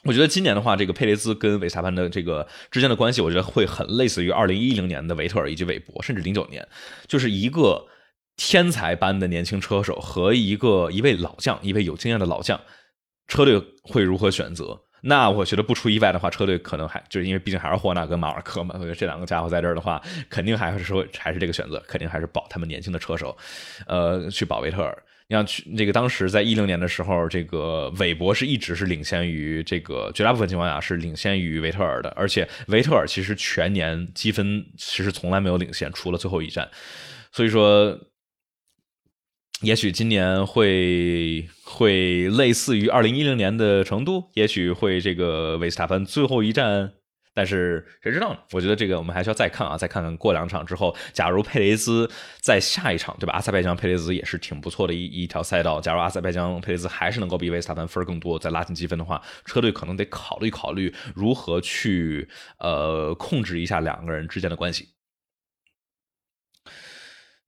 [0.04, 6.68] 我觉得今年的话，这个佩雷兹跟韦斯塔潘的这个之间的关系，我觉得会很类似于二零一零年的维特尔以及韦伯，甚至零九年，
[7.08, 7.86] 就是一个
[8.36, 12.60] 天才般的年轻车手和一个一位老将，一位有经验的老将，
[13.28, 14.82] 车队会如何选择？
[15.04, 23.38] 那我觉得不出意外的话，车队可能还就是因为毕竟还是霍纳跟马尔科嘛，我觉得这两个家伙在这儿的话，肯定还是说还是这个选择，肯定还是保他们年轻的车手，
[23.86, 24.98] 呃，去保维特尔。
[25.28, 36.70] 你像去这个当时在一零年的时候，这个韦伯是一直是领先于这个绝大部分情况下是领先于维特尔的，而且维特尔其实全年积分其实从来没有领先，除了最后一站。
[37.32, 37.98] 所以说，
[39.62, 46.94] 也许今年会会类似于二零一零年的程度，也许会这个维斯塔潘最后一站。
[47.34, 48.40] 但是谁知道呢？
[48.52, 53.34] 我觉得这个我们还需要再看啊，再看看过两场之后，假如佩雷兹在下一场，对吧？
[53.34, 55.82] 阿塞拜疆佩雷兹也是挺不错的一一条赛道。
[55.82, 64.90] 假如阿塞拜疆佩雷兹还是能够比维斯塔潘分更多，再拉近积分的话，车队可能得考虑考虑如何去呃控制一下两个人之间的关系。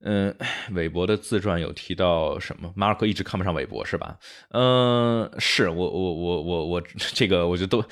[0.04, 0.36] 嗯，
[0.71, 2.74] 韦伯的自传有提到什么？
[2.76, 4.17] 马尔科一直看不上韦伯是吧？
[4.50, 7.84] 嗯，是我我我我我这个我觉得都。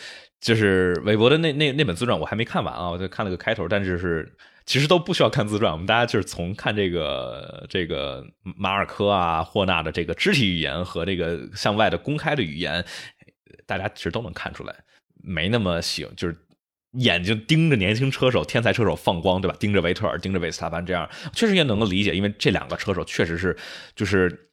[0.43, 4.29] 就是韦伯的那那那本自传我还没看完啊，我就看了个开头，但是是
[4.65, 12.83] 其实都不需要看自传，我们大家就是从看这个这个马尔科啊霍纳的这个肢体语言和这个向外的公开的语言，
[13.65, 14.75] 大家其实都能看出来，
[15.23, 16.35] 没那么喜，就是
[16.91, 19.55] 眼睛盯着年轻车手、天才车手放光，对吧？
[19.57, 23.55] 盯着维特尔、盯着维斯塔潘，这样确实也能够理解，因为这两个车手确实是
[23.95, 24.49] 就是。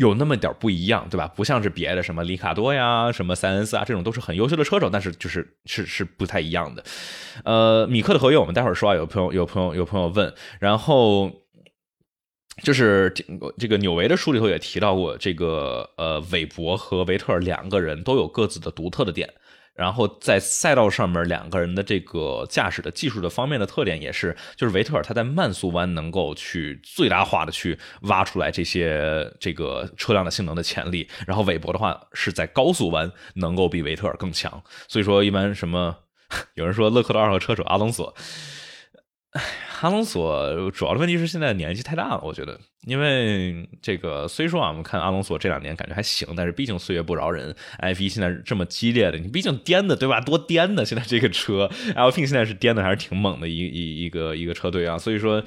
[0.00, 1.28] 有那么点不一样，对吧？
[1.28, 6.82] 不像是别的什么里卡多呀、什么塞恩斯啊，这种都是很优秀的车手，但是就是是是不太一样的。
[7.44, 11.30] 呃，米克的合约我们待会儿说啊，有朋友有朋友有朋友问，然后
[12.62, 13.12] 就是
[13.58, 19.28] 这个纽维的书里头也提到过，这个呃韦伯和维特尔两个人都有各自的独特的点。
[19.74, 34.62] 然后在赛道上面，两个人的这个驾驶的技术的方面的特点也是，就是维特尔他在慢速弯能够去最大化的去挖出来这些这个车辆的性能的潜力，然后韦伯的话是在高速弯能够比维特尔更强。
[34.86, 35.96] 所以说，一般什么
[36.54, 38.14] 有人说勒克的二号车手阿隆索。
[39.80, 47.54] 阿隆索主要的问题是现在年纪太大了，我觉得，因为这个虽说啊，我们看阿隆索这两年感觉还行，但是毕竟岁月不饶人。
[47.78, 50.20] F 一现在这么激烈的，你毕竟颠的对吧？
[50.20, 50.84] 多颠的！
[50.84, 54.96] 现在这个车，L P 现在是颠的还是挺猛的一一一个一个车队啊。
[54.96, 55.44] 所以说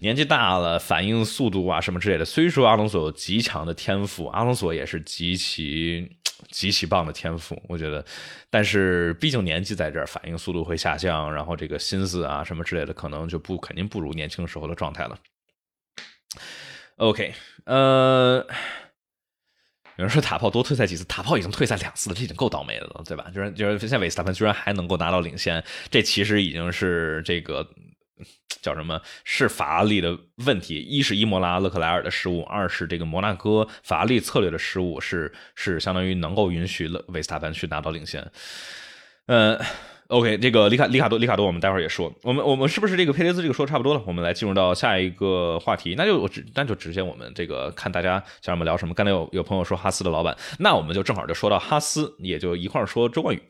[0.00, 6.16] 年纪大了，反应速度啊什么之类的，虽说阿隆索有极强的天赋，阿隆索也是极其。
[6.50, 8.04] 极其棒的天赋，我觉得，
[8.50, 15.18] 但是毕竟年纪在这儿，反应速度会下降，然后这个心思啊什么之类的，可能就不肯定不如年轻时候的状态了。
[16.96, 18.46] OK，呃，
[19.96, 23.30] 有人说塔炮多退赛几次，塔炮已经退赛两次了，这已经够倒霉的了，对吧？
[23.34, 27.68] 就是就是现在韦斯塔潘居然还能够拿到领先，这其实已经是这个。
[28.62, 30.80] 叫什么是法拉利的问题？
[30.80, 38.28] 一是伊莫拉勒克莱尔的失误，二是这个摩纳哥法拉利策略的失误，是是相当于能够允许勒维斯塔潘去拿到领先。
[39.26, 39.56] 嗯
[40.08, 42.12] ，OK，这个里卡里卡多里卡多，我们待会儿也说。
[42.22, 44.02] 我们我们是不是这个佩雷兹这个说差不多了？
[44.06, 48.94] 我们来进入到下一个话题，那就我直那就直接我们这个看大家想我们聊什么。
[48.94, 53.42] 刚才有有朋友说哈斯的老板，那我们就正好就说到哈斯，也就一块说周冠宇。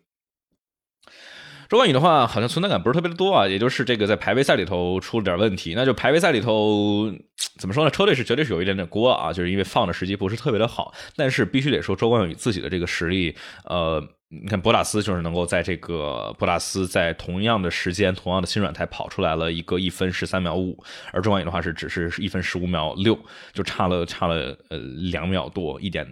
[1.69, 5.75] 周冠宇的话，好像存在感不是特别的多啊，也就是这个在排位赛里头出了点问题。
[5.75, 7.13] 那就排位赛里头
[7.59, 7.91] 怎么说呢？
[7.91, 10.95] 车队是绝对是有一点点锅啊，就是因为放的时机不是特别的好。
[11.17, 20.77] 但是必须得说，周冠宇自己的这个实力，呃，你看博拉斯就是能够在这个博拉斯在同样的时间、同样的新软胎跑出来了一个一分十三秒五，
[21.13, 23.19] 而周冠宇的话是只是一分十五秒六，
[23.53, 26.07] 就差了差了呃两秒多一点，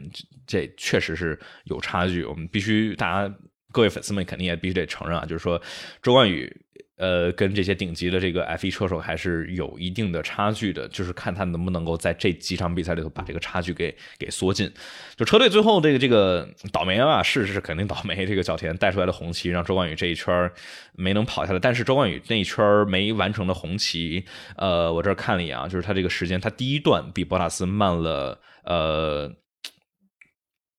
[0.46, 2.24] 这确实是有差距。
[2.24, 3.34] 我们必须大家。
[3.72, 5.60] 各位粉丝们肯定也必须得承认啊，就是说
[6.00, 6.48] 周冠宇，
[6.96, 14.72] 呃，跟这些顶级的这个 F1 车手还是有一定的差距的，就是看他能不能够在这几场比赛里头把这个差距给给缩进。
[15.16, 18.24] 就车队最后这个这个倒霉啊，是是肯定倒霉。
[18.24, 20.50] 这个角田带出来的红旗让周冠宇这一圈
[20.94, 24.24] 没能跑下来，但是周冠宇那一圈没完成的红旗，
[24.56, 29.32] 呃，我这儿看了一眼啊，就是他这个时间，他第一段比博塔斯慢了，呃。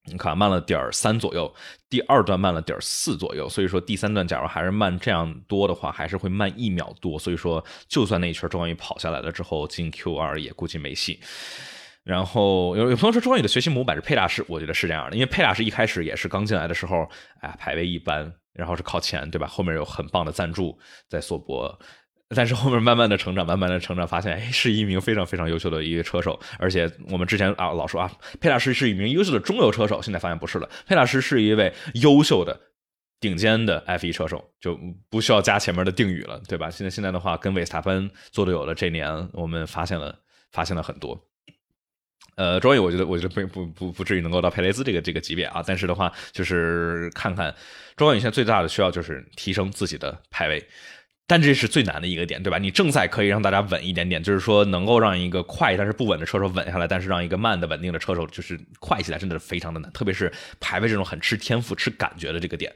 [0.08, 1.54] 你看慢了点三左右，
[1.90, 7.18] 第二段慢了点四左右，所以说第三段假如还是慢这样多的话，还是会慢一秒多。
[7.18, 11.20] 所以说，就算那一圈周冠宇跑下来了之后进 Q 二也估计没戏。
[12.04, 17.10] 然后有有朋友说周冠宇的学习模板是佩大师，我觉得是这样的，因为佩大师一开始也是刚进来的时候，
[17.42, 19.48] 哎，排位一般，然后是靠前，对吧？
[19.48, 20.78] 后面有很棒的赞助
[21.10, 21.80] 在索博。
[22.30, 26.40] 但是后面慢慢的成长，慢慢的成长，发现哎，是一名非常非常优秀的一个车手。
[26.58, 32.60] 而且我们之前啊老说啊，佩大师是一名优秀的中游车手，现在发现不是了，佩大师是一位优秀的
[33.20, 36.70] 顶尖的 F1 车手，就不需要加前面的定语了，对吧？
[36.70, 40.18] 现在现在的话，跟维斯塔潘做队友的这年，我们发现了
[40.52, 41.20] 发现了很多。
[42.38, 47.54] 呃，周冠宇，我觉得我觉得不不不不至于能够到佩雷兹这个这个级别啊，但是的话，就是看看
[47.96, 50.68] 周冠宇现在最大的需要就是提升自己的排位。
[51.28, 52.60] 但这是最难的一个点，对吧？
[52.60, 59.92] 你正赛可以让大家稳一点点，就是说能够让一个快但是不稳的车手稳下来，但是让一个慢的稳定的车手就是快起来，真的是非常的难。
[59.92, 62.72] 特别是排位这种很吃天赋、吃感觉的这个点，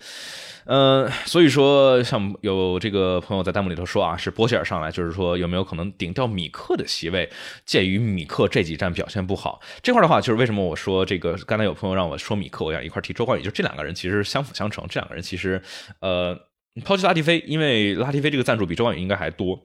[0.65, 7.29] 呃，所以说像有这个朋友在弹幕里头说啊，是波希尔上来，就是说有没有可能顶掉米克的席位？
[7.67, 11.37] 鉴于米克这几站表现不好，这块的话，就是为什么我说这个？
[11.45, 15.61] 刚才有朋友让我说米克，我想一块提周冠宇，就这两个人其实相辅相成，这两个人其实
[15.99, 16.48] 呃。
[16.79, 19.59] 抛弃拉蒂菲，因为拉蒂菲这个赞助比周冠宇应该还多，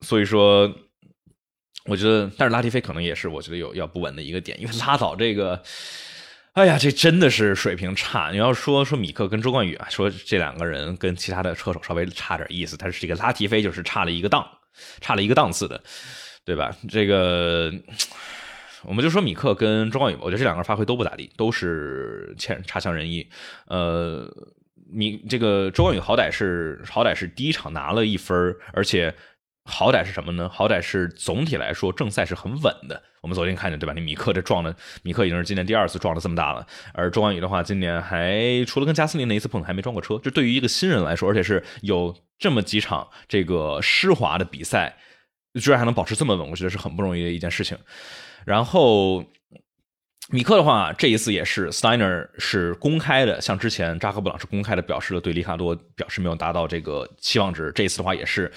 [0.00, 0.72] 所以说，
[1.86, 5.62] 我觉得，但是拉蒂菲可能也是我觉得有要不稳的一个点，因为拉倒这个，
[6.52, 8.30] 哎呀，这真的是水平差。
[8.30, 14.46] 你要说说米克跟周冠宇啊，说这两个人跟其他的车手稍微差点意思，但是这个拉蒂菲就是差了一个档，
[15.00, 15.82] 差了一个档次的，
[16.44, 16.74] 对吧？
[16.88, 17.72] 这个
[18.84, 23.28] 我们就说米克跟周冠宇，我觉得这两个人发挥都不咋地，都是欠差强人意，
[23.66, 24.28] 呃。
[24.92, 29.12] 你这个周冠宇好歹是好歹是第一场拿了一分而且
[29.64, 30.48] 好歹是什么呢？
[30.48, 33.02] 好歹是总体来说正赛是很稳的。
[33.20, 33.92] 我们昨天看见对吧？
[33.92, 34.72] 那米克这撞的，
[35.02, 36.64] 米克已经是今年第二次撞的这么大了。
[36.92, 40.16] 而周冠宇的话，今年还除了跟加斯林那一次碰，还没撞过车。
[40.18, 44.96] 就对于一个新人来说，而且是有这么几场这个湿滑的比赛，
[45.60, 47.76] 居然还能保持这么稳，我觉得是很不容易的一件事情。
[48.44, 49.24] 然后。
[50.30, 57.70] 米克的话，这一次也是 Steiner 是公开的，像之前扎克布朗是公开的表示了对里卡多表示没有达到这个期望值。
[57.74, 58.50] 这一次的话也是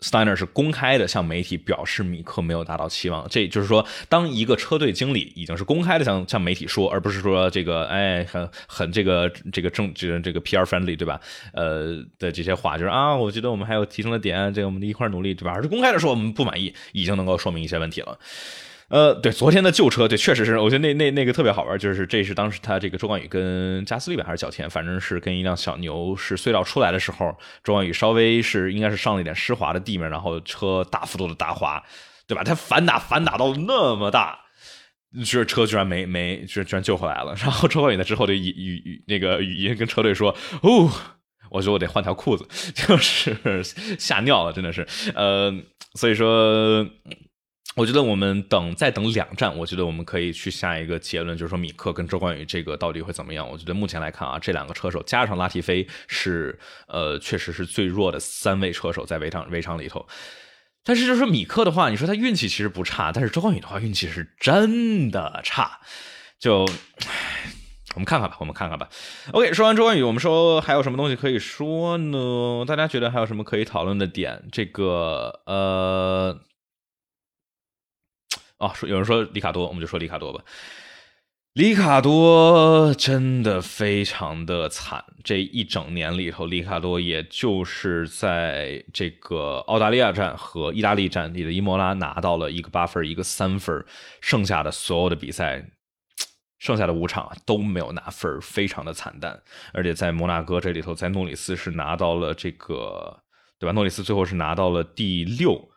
[0.00, 11.20] Steiner 是公开的向媒体表示米克没有达到期望，这就是说，当一个车队经理已经是公开的向向媒体说，而不是说这个哎很很这个这个正这个这个 PR friendly 对吧？
[11.52, 15.50] 呃的这些话，就是啊，我觉得我们还有提升的点，这个我们一块努力对吧？
[15.50, 18.16] 而是公开的说我们不满意，已经能够说明一些问题了。
[18.88, 31.84] 呃，对，昨天的旧车，对，确实是，我觉得那那那个特别好玩，就是这是当时他这个周冠宇跟加斯利吧，还是小田，反正是跟一辆小牛是隧道出来的时候，周冠宇稍微是应该是上了一点湿滑的地面，然后车大幅度的打滑，
[32.26, 32.42] 对吧？
[32.42, 34.38] 他反打反打到那么大，
[35.18, 37.34] 就是车居然没没居然居然救回来了。
[37.34, 40.34] 然后周冠宇在之后的语语语那个语音跟车队说
[40.64, 40.90] ：“哦，
[41.50, 43.62] 我觉得我得换条裤子，就是
[43.98, 45.52] 吓尿了，真的是。”呃，
[45.92, 46.86] 所以说。
[47.78, 53.48] 我觉得我们等再等两站，我觉得我们可以去下一个结论，就是说米克跟周冠宇这个到底会怎么样？
[53.48, 56.58] 我觉得目前来看啊，这两个车手加上拉提菲是
[56.88, 60.08] 呃，确实是最弱的三位车手在围场围场里头。
[60.82, 65.78] 但是就是说米克的话，你说他运气其实不差，但是周冠宇的话运气是真的差。
[66.40, 66.62] 就
[67.94, 68.88] 我们看看吧，我们看看吧。
[69.30, 72.64] OK，说完周冠宇，我们说还有什么东西可以说呢？
[72.66, 74.42] 大家觉得还有什么可以讨论的点？
[74.50, 76.40] 这个呃。
[78.58, 80.44] 哦，说有人说里卡多，我们就说里卡多吧。
[81.54, 93.84] 里卡多真的非常的惨，这一整年里头，里卡多也就是在这个澳大利亚站和意大利站里的伊莫拉拿到了一个八分，一个三分，
[94.20, 95.64] 剩下的所有的比赛，
[96.58, 99.42] 剩下的五场都没有拿分，非常的惨淡。
[99.72, 103.20] 而且在摩纳哥这里头，在诺里斯是拿到了这个，
[103.58, 103.72] 对吧？
[103.72, 105.68] 诺里斯最后是拿到了第六。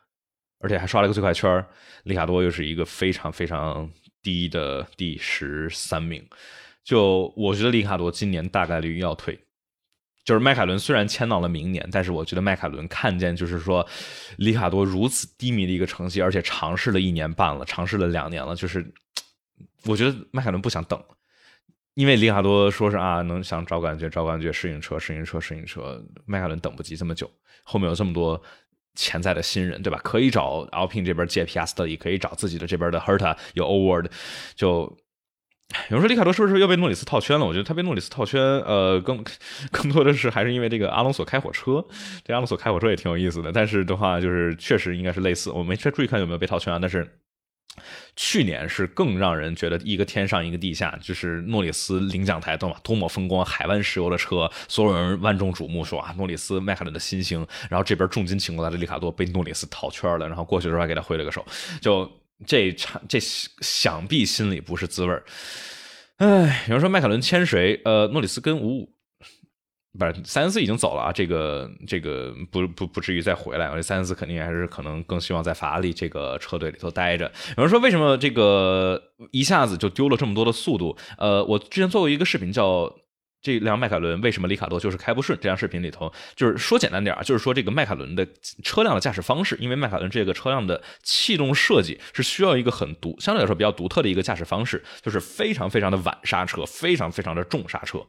[0.62, 1.66] 而且还刷了个最快圈
[2.03, 3.89] 里卡多又是一个非常非常
[4.22, 6.26] 低的第十三名。
[6.84, 9.38] 就我觉得里卡多今年大概率要退。
[10.24, 13.86] 就是迈凯伦虽然签到了明年，但是我觉得迈凯伦看见就是说
[14.38, 18.86] 里卡多如此低迷的一个成绩，而且尝试了一年半了，尝试了两年了，就是
[19.86, 21.03] 我觉得迈凯伦不想等，
[21.95, 27.30] 因为里卡多说是啊能想找感觉找感觉适应车适应车适应车，迈凯伦等不及这么久，
[27.64, 28.39] 后面有这么多。
[28.95, 29.99] 潜在的新人，对吧？
[30.03, 34.07] 可以找 Alpine 这边借皮亚斯特，也可以找自己的这边的 Herta 有 Award。
[34.55, 34.97] 就
[35.89, 37.45] 有人说里卡多是不是又被诺里斯套圈了？
[37.45, 39.23] 我觉得他被诺里斯套圈，呃，更
[39.71, 41.85] 更多的是还是因为这个阿隆索开火车。
[42.23, 45.49] 这阿隆索开火车也挺有意思的，但是的话就是确实应该是类似。
[45.51, 47.07] 我没再注意看有没有被套圈啊，但是。
[48.15, 61.45] 去年是更让人觉得一个天上一个地下，就是诺里斯领奖台多多么风光，海湾石油的车，所有人万众瞩目，说啊，诺里斯迈凯伦的新星，然后这边重金请过来的里卡多被诺里斯套圈了，然后过去的时候还给他挥了个手，
[61.82, 62.09] 就
[62.45, 65.24] 这场这想必心里不是滋味儿。
[66.17, 67.82] 哎，有人说迈凯伦签谁？
[67.86, 68.89] 呃，诺里斯跟五五。
[69.99, 73.65] 不是，塞恩斯已经走了啊，这个这个不不不至于再回来。
[73.65, 77.29] 我觉得塞恩斯肯定还是可能更希望在法拉利这个车队里头待着。
[77.57, 80.95] 有人说为什么这个一下子就丢了这么多的速度？
[81.17, 82.89] 呃，我之前做过一个视频，叫
[83.41, 85.37] 这辆迈凯伦为什么里卡多就是开不顺。
[85.41, 88.25] 这辆视频里头就是说简单点啊，就是说这个迈凯伦的
[88.63, 97.99] 车辆的驾驶方式，因为迈凯伦这个车辆的气动设计是需要一个很独，相对来说比较独特的一个驾驶方式，就是非常非常的晚刹车，非常非常的重刹车，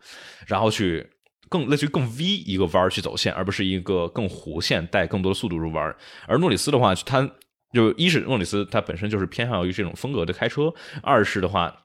[0.47, 1.05] 然后去。
[1.53, 5.95] 更类似于更 V 一个弯去走线，而不是一个更弧线带更多的速度入弯。
[6.27, 7.31] 而诺里斯的话，他
[7.75, 10.73] 就一是诺里斯他本身就是偏向于这种风格的开车，
[11.03, 11.77] 二是的话。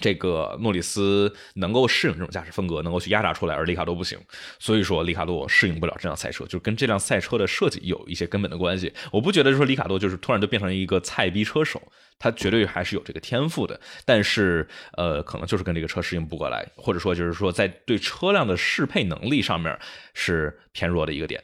[0.00, 4.18] 这个诺里斯能够适应这种驾驶风格，能够去压榨出来，而里卡多不行，
[4.58, 8.92] 所以说里卡多适应不了这辆赛车，就跟这辆赛车的设计有一些根本的关系。
[9.12, 11.80] 我不觉得说里卡多就是突然就变成一个菜逼车手，
[12.18, 19.78] 他绝对还是有这个天赋的，但是呃，可能就是跟这个车适应不过来，或者说就是说在对车辆的适配能力上面
[20.14, 21.42] 是偏弱的一个点。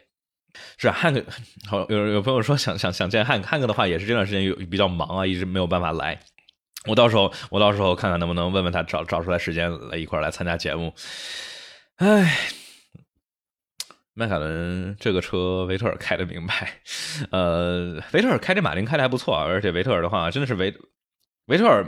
[0.76, 1.24] 是汉克，
[1.68, 6.18] 好有有朋友说想想想见汉克，汉克的话也是这段时间有比较忙啊，一直没有办法来。
[6.86, 10.92] 我到时候，我到时候看看能不能问问他找找出来时间来一块来参加节目。
[11.96, 12.36] 哎，
[14.14, 16.80] 迈凯伦这个车维特尔开的明白，
[17.30, 20.74] 呃，维特尔开这马丁开的还不错，而且维特尔的话真的是维
[21.46, 21.86] 维特尔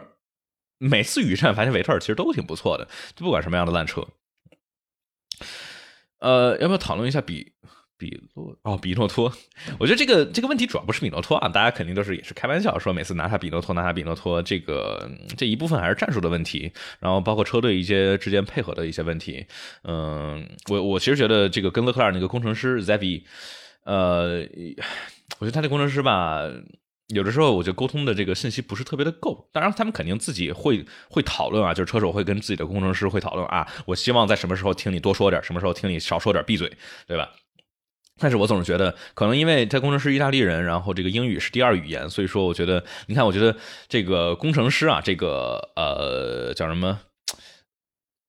[0.78, 4.06] 每次雨战发现维特尔其实都挺不错的，就不管什么样的烂车。
[6.20, 7.52] 呃，要不要讨论一下比？
[8.02, 9.32] 比诺哦，比诺托，
[9.78, 19.46] 我觉得这个这个问题主要不是比诺托啊，大家肯定都是也是开玩笑说每次拿下比诺托拿下比诺托，这个这一部分还是战术的问题，然后包括车队一些之间配合的一些问题。
[19.84, 23.22] 嗯，我我其实觉得这个跟勒克莱尔那个工程师 Zavi，
[23.84, 24.40] 呃，
[25.38, 26.42] 我觉得他这工程师吧，
[27.08, 29.48] 有的时候我觉得沟通的这个信息不是特别的够。
[29.52, 36.72] 当然他们肯定自己会会讨论啊，就是车手会跟自己的工程师会讨论啊，我希望在什么时候听你多说点，什么时候听你少说点，闭嘴，
[37.06, 37.30] 对吧？
[38.22, 43.56] 但是我总是觉得，可能因为他工程师意大利人，然后这个英语是第二语言，所以说我觉得，你看，我觉得
[43.88, 47.00] 这个工程师啊，这个呃叫什么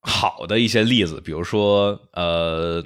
[0.01, 2.83] 好的一些例子，比如说呃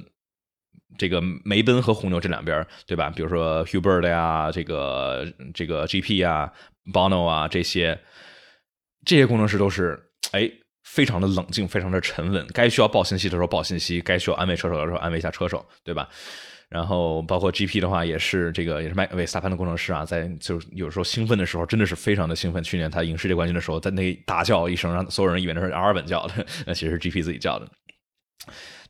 [0.98, 3.08] 这个梅奔和红牛这两边，对吧？
[3.08, 6.52] 比如说 Hubert 呀，这个这个 GP 啊
[6.92, 7.98] ，Bono 啊这些
[9.06, 9.98] 这些工程师都是
[10.32, 10.50] 哎
[10.84, 16.06] 非常的冷静，非常的沉稳，该需要报信息的时候报信息，该需要安慰车手的时候安慰一下车手，对吧？
[16.70, 22.62] 然后包括 GP 的话，也是这个也是麦维斯塔潘的工程师啊，在就是有时候兴奋的时候，真的是非常的兴奋。
[22.62, 27.68] 去年他赢世界冠军的时候，在那大叫一声，让所有人以为那是阿尔本叫的， 那其实是 GP 自己叫的。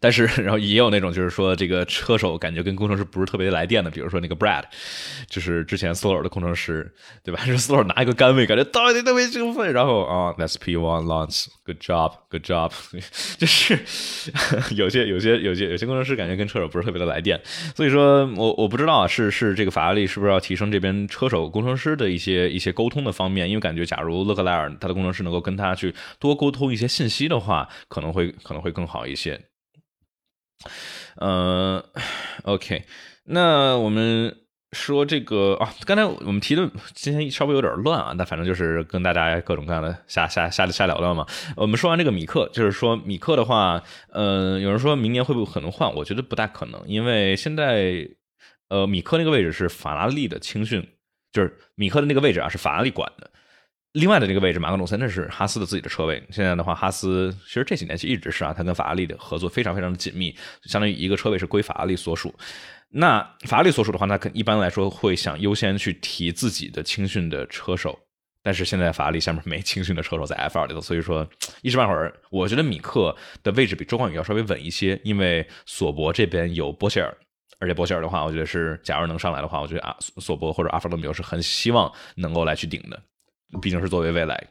[0.01, 4.65] 但是， 然后也有那种就是说，这个车手感觉跟工程师不是特别来电的，比如说那个 Brad，
[5.29, 6.93] 就是之前 s o l o 的工程师，
[7.25, 7.41] 对吧？
[7.47, 12.73] 是 s o l o 拿一个杆位，感觉特别特别兴奋，然后啊，That's P1 launch，good job，good job，
[13.39, 13.79] 就是
[14.77, 17.41] 有些有些有些有些工程师感觉跟车手不是特别的来电，
[17.75, 29.41] 所以说我我不知道啊是是这个法拉利是不是要提升这边车手工程师的一些一些沟通的方面，因为感觉假如勒克莱尔他的工程师能够跟他去多沟通一些信息的话，可能会可能会更好一些。
[31.17, 31.85] 呃
[32.45, 32.85] ，OK，
[33.25, 34.37] 那我们
[34.73, 41.27] 说这个啊，刚才我们提的今天稍微有点乱啊，但反正就是跟大家各种各样的瞎瞎瞎瞎聊聊嘛。
[41.57, 43.83] 我们说完这个米克，就是说米克的话，
[44.13, 45.95] 呃，有人说明年会不会可能换？
[45.95, 48.09] 我觉得不大可能，因为现在
[48.69, 50.87] 呃，米克那个位置是法拉利的青训，
[51.33, 53.31] 就是米克的那个位置啊，是法拉利管的。
[53.93, 56.23] 另外的这个位置，马格努森那是哈斯的自己的车位。
[56.31, 62.35] 现在的话，哈斯其实这几年其实一直是啊，他跟法拉利的合作非常非常的紧密，相当于一个车位是归法拉利所属。
[62.91, 67.99] 那法拉利所属的话，那肯一般来说会想优先去提自己的青训的车手。
[68.43, 71.29] 但是现在法拉利下面没青训的车手在 F 二里头，所以说
[71.61, 77.15] 一时半会儿，我觉得米克的位置比周冠宇要稍微稳一些，因为索博这边有波切尔，
[77.59, 83.03] 而且波切尔的话，我觉得是假如能上来的话，我觉得啊索博或者阿弗罗米欧是很希望能够来去顶的。
[83.63, 84.49] 毕竟是作为未来，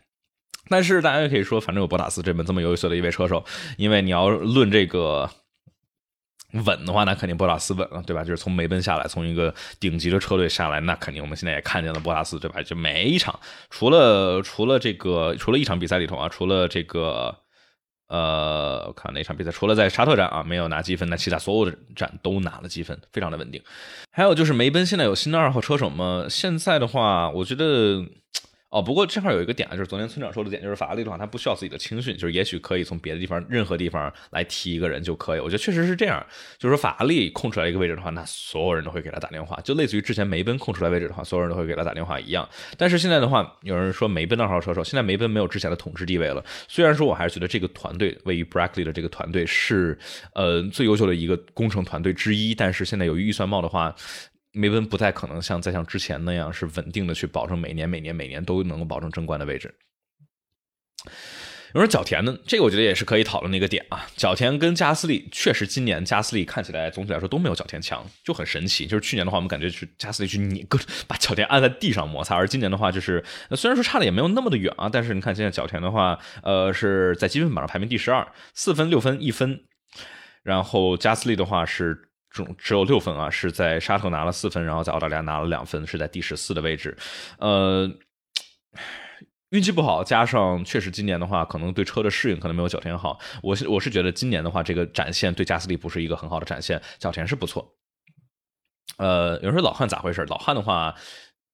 [0.70, 3.46] 但是大家也可以说，反正有博塔斯这么这么优秀的一位车手，
[3.78, 5.30] 因为你要论这个
[6.66, 8.24] 稳的话，那肯定博塔斯稳了，对吧？
[8.24, 12.62] 就是从梅奔下来，从一个顶级的车队下来，那肯定我们现在也看见了博塔斯，对吧？
[12.64, 13.40] 就每一场，
[13.70, 17.38] 除了除了这个，除了一场比赛里头啊，除了这个，
[18.08, 23.62] 呃，我看哪场比赛，除了在沙特站啊没有拿积分，那其他所有的站都拿了积分，非常的稳定。
[24.12, 26.26] 还有就是梅奔现在有新的二号车手吗？
[26.30, 28.04] 现在的话，我觉得。
[28.70, 35.40] 哦，不过正好有一个点啊，就是昨天村长说的点，就是法拉利的话，他不需要自己的青训，就是也许可以从别的地方、任何地方来提一个人就可以。
[35.40, 36.22] 我觉得确实是这样，
[36.58, 42.48] 就是说法拉利空出来一个位置的话，那所有人都会给他打电话，就类似于之前梅奔空出来位置的话，所有人都会给他打电话一样。
[42.78, 46.44] 但是现在的话，有人说梅奔二号车手，现在梅奔没有之前的统治地位了。
[46.68, 49.98] 虽然说我还是觉得这个团队位于 Brackley 的这个团队是
[50.34, 53.96] 呃最优秀的一个工程团队之一，但是现在由于预算帽的话。
[54.58, 59.76] 梅奔不太可能像再像之前那样是稳定的去保证每年每年每年都能够保证争冠的位置。
[61.74, 64.08] 有人角田呢，这个我觉得也是可以讨论的一个点啊。
[64.16, 68.88] 角田跟加斯利确实今年加斯利看起来总体来说都没有角田强，就很神奇。
[68.88, 79.62] 就是去年的话，我们感觉是加斯利去你各把角田按在地上摩擦，而今年的话就是虽然说差的也没有那么的远啊，但是你看现在角田的话，呃是在积分榜上排名第十二，四分六分一分，
[80.44, 82.07] 然后加斯利的话是。
[82.58, 86.98] 只有六分啊，是在沙特拿了四分，然后在澳大利亚拿了两分，是在第十四的位置。
[87.40, 87.90] 呃，
[89.52, 93.20] 运气不好，加上确实今年的话，可能对车的适应可能没有角田好。
[93.42, 97.76] 我是我是觉得今年的话，这个展现对加斯利不是一个很好的展现，角田是不错。
[98.98, 100.26] 呃，有人说老汉咋回事？
[100.26, 100.96] 老汉的话，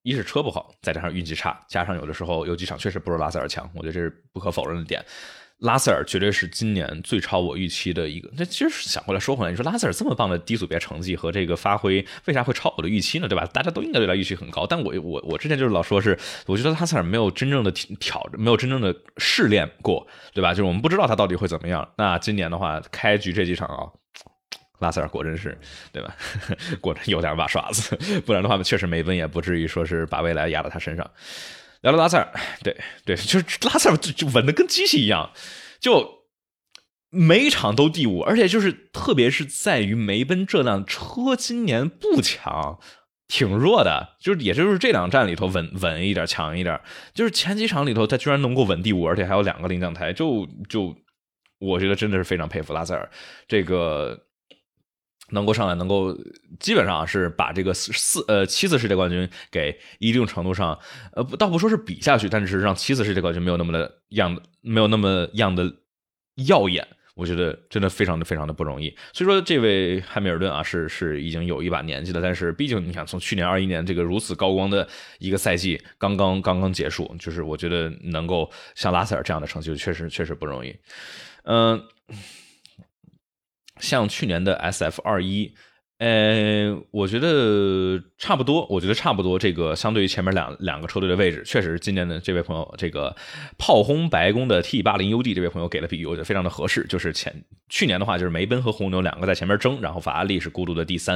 [0.01, 5.03] 一是车不好，再加上运气差，加上有的时候有几场确实不如拉塞尔强，我觉得这是不可否认的点。
[5.63, 8.29] 拉塞尔绝对是今年最超我预期的一个。
[8.37, 13.27] 那其实想过来说回来，你说拉塞尔这么棒的低组别成绩和这个发挥，为啥会超我的预期呢？
[13.29, 13.45] 对吧？
[13.53, 14.67] 大家都应该对他预期很高。
[14.67, 20.49] 但我我我之前就是老说是，我觉得拉塞尔没有真正的挑，没有真正的试炼过，对吧？
[20.49, 21.87] 就是我们不知道他到底会怎么样。
[21.97, 23.87] 那今年的话，开局这几场啊，
[24.79, 25.57] 拉塞尔果真是，
[25.93, 26.13] 对吧？
[26.81, 27.95] 果真有点把刷子，
[28.25, 31.09] 不然的话，确实梅奔也不至于说是把未来压到他身上。
[31.83, 32.75] 聊聊拉塞尔，对
[33.05, 35.31] 对，就是拉塞尔就稳的跟机器一样，
[35.79, 36.25] 就
[37.09, 42.79] 每场都第五，而且就是特别是在于梅奔这辆车今年不强，
[43.27, 46.81] 挺弱的，就是也就是这两站里头稳稳一点，强一点，
[47.13, 50.95] 就是前几场里头他居然能够稳第五，而且还有两个领奖台，就就
[51.59, 53.09] 我觉得真的是非常佩服拉塞尔
[53.47, 54.27] 这个。
[55.33, 56.17] 能够上来，能够
[56.59, 60.79] 基本上是把这个四四呃七次世界冠军给一定程度上，
[61.13, 65.73] 呃不倒不说是比下去，但是让七次世界冠军没有那么的样，没有那么样的
[66.47, 66.87] 耀眼。
[67.15, 68.89] 我觉得真的非常的非常的不容易。
[69.13, 74.87] 所以说，这位汉密尔顿啊，是是已经有一把年纪了，但是毕竟你看，从去年二一年这个如此高光的
[75.19, 80.75] 一个赛季刚刚刚刚结束，就是我觉得能够像拉塞尔这样的成绩，确实确实不容易。
[81.43, 81.79] 嗯，
[83.79, 85.53] 像去年的 S F 二一。
[85.99, 89.39] 呃，我觉得差不多，我觉得差不多。
[89.39, 93.15] 这个相对于前面两两个车队的位置，确实今年的这位朋友，这个
[93.57, 96.85] 炮轰白宫的 T 八零 UD 这位朋友给的比喻，我觉得非常的合适。
[96.87, 97.33] 就是前
[97.69, 101.15] 去年的话，就是梅奔和红牛两个在前面争，然后法拉利是孤独的第三。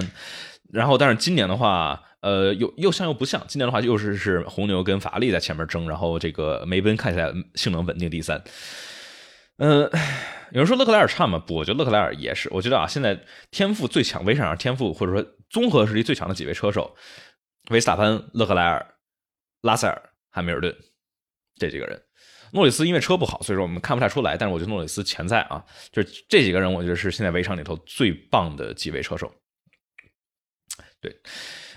[0.72, 3.44] 然后，但是今年的话，呃，又又像又不像。
[3.48, 8.42] 今年的话，又是是红牛跟法拉利在前面争，然后这个梅奔看起来性能稳定第三。
[9.58, 9.90] 嗯。
[10.52, 11.38] 有人说勒克莱尔差吗？
[11.38, 12.48] 不，我觉得勒克莱尔也是。
[12.54, 13.20] 我觉得啊，现在
[13.52, 16.96] 天赋最强、围场上天赋或者说综合实力最强的几位车手，
[17.70, 18.96] 维斯塔潘、勒克莱尔、
[19.62, 20.74] 拉塞尔、汉密尔顿
[21.58, 22.02] 这几个人。
[22.54, 24.38] 诺里斯因为车不好，所以说我们看不太出来。
[24.38, 29.30] 但是我觉得诺里斯潜在啊，就是这几个人，我觉得是现在围场里头最棒的几位车手。
[31.02, 31.14] 对。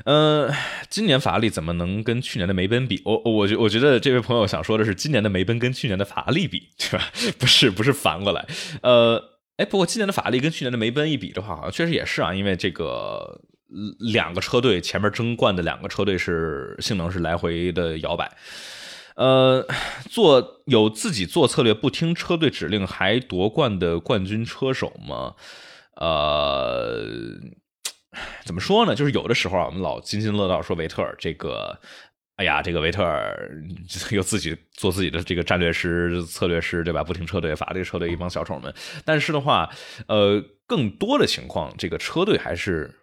[0.05, 0.49] 嗯，
[0.91, 3.01] 今年法拉利怎么能跟去年的梅奔比？
[3.05, 7.07] 我我觉我觉得这位朋友想说的是，今年的梅奔跟去年的法拉利比， 对吧？
[7.39, 8.45] 不是不是反过来。
[8.83, 13.41] 呃，哎，不过今年的法拉利跟去年的梅奔一比的话，好像确实也是啊，因为这个
[14.13, 18.37] 两个车队前面争冠的两个车队是性能是来回的摇摆。
[19.15, 19.65] 呃，
[20.11, 25.35] 做有自己做策略不听车队指令还夺冠的冠军车手吗？
[25.95, 27.07] 呃。
[28.45, 28.95] 怎么说呢？
[28.95, 31.79] 就是有的时候啊，我们老津津乐道说维特尔这个，
[32.37, 33.63] 哎呀，这个维特尔
[34.11, 37.03] 又自己做自己的这个战略师、策略师，对吧？
[37.05, 38.75] 不停车队，法这个车队一帮小丑们。
[39.05, 39.71] 但是的话，
[40.09, 42.95] 呃，更多的情况，这个车队还是。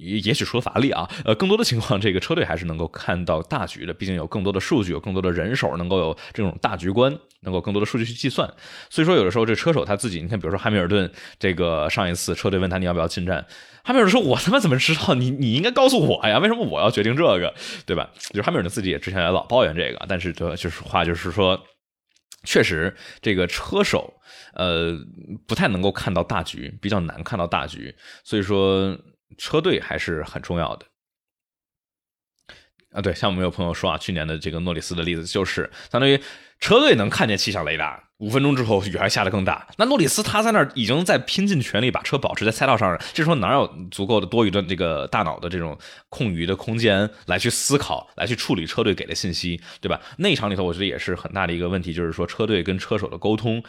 [0.00, 3.92] 也也许除了法拉利啊，呃，更多的情况，这个车队还是能够看到大局的。
[3.92, 8.50] 毕竟有更多的数据，有更多的人手，能够有这种大局观，能够更多的数据去计算。
[8.88, 13.44] 所以说，有的时候这车手他自己，你看，比如说汉密尔顿，这个上一次车队问他你要不要进站，
[13.84, 15.14] 汉密尔顿说：“我他妈怎么知道？
[15.14, 17.52] 你你应该告诉我呀，为什么我要决定这个，
[17.84, 21.60] 对吧？”就是汉密尔顿自己也之前也老抱怨这个，但是就就是话就是说，
[22.44, 24.14] 确实这个车手
[24.54, 24.96] 呃
[25.46, 27.94] 不太能够看到大局，比较难看到大局，
[28.24, 28.96] 所以说。
[29.38, 30.86] 车队还是很重要的
[32.92, 33.00] 啊！
[33.00, 36.20] 对，像我们有朋友说啊，去年的这个诺里斯的例子，就是相当于
[36.58, 39.68] 车队能看见气象雷达，五分钟之后雨还下的更大。
[39.78, 45.78] 那诺里斯他在那儿已经在拼尽全力把车保持在赛道上，这时候哪有足够的多余的这个大脑的这种
[46.08, 50.00] 空余的空间来去思考，来去处理车队给的信息，对吧？
[50.18, 53.62] 那一场里头，我觉得也是很大的一个问题，就是说车队跟车手的沟通。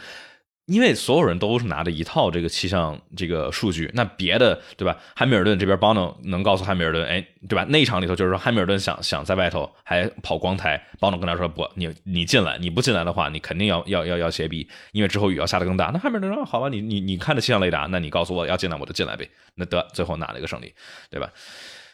[0.66, 4.96] 因为所有人都是拿着一套这个气象这个数据，那别的对吧？
[5.14, 7.66] 汉密尔顿这边邦能能告诉汉密尔顿，哎，对吧？
[7.68, 15.90] 那一场里头就是说汉密尔顿想想在外头还跑光台，邦能跟他说不，你你进来，你不进来的话，你肯定要要要要歇逼，因为之后雨要下的更大。
[15.92, 19.28] 那汉密尔顿说好吧，你你你看着气象雷达，那你告诉我要进来我就进来呗。
[19.56, 20.72] 那得最后拿了一个胜利，
[21.10, 21.28] 对吧？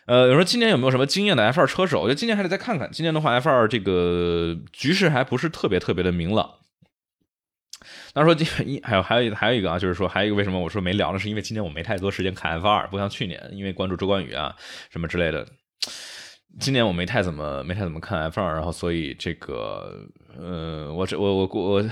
[0.06, 2.00] 呃，有人说今年有没有什么惊艳的 F 二车手？
[2.00, 2.90] 我觉得今年还得再看看。
[2.90, 6.50] 今年的话，F 二这个局势还不是特别特别的明朗。
[8.18, 11.18] 他说：“这一还有还有还有一个啊，就是说还有一个为什么我说没聊呢？
[11.18, 14.54] 是因为今年我没太多时间看 F 二，不像去年，因为关注周冠宇啊
[14.90, 15.46] 什么之类的。
[16.58, 20.04] 今年我没太怎么没太怎么看 F 二，然后所以这个
[20.36, 21.82] 呃，我这我我我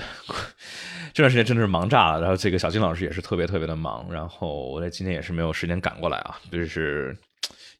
[1.13, 2.21] 这段时间真的是忙炸了。
[2.21, 7.17] 然后这个小金老师也是特别特别的忙，然后我在今天也是没有时间赶过来啊，就是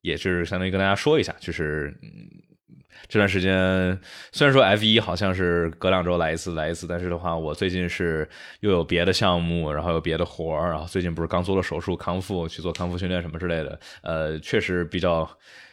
[0.01, 1.93] 也是相当于跟大家说一下，就是。”
[3.07, 3.99] 这段时间
[4.31, 8.27] 虽然说 F 一好像是隔两周来一次来一次，但是的话，我最近是
[8.59, 15.29] 又有别的项目，然后有别的活儿，然后最近不是刚做了手术康复，去做康复训练什么之类的，呃，确实比较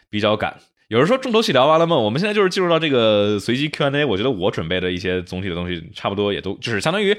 [0.09, 0.57] 比较赶。
[0.89, 1.97] 有人说重头戏聊完了吗？
[1.97, 7.17] 我们现在就是进入到这个随机 Q&A，我觉得我准备的一些总体的东西差不多也都就是相当于。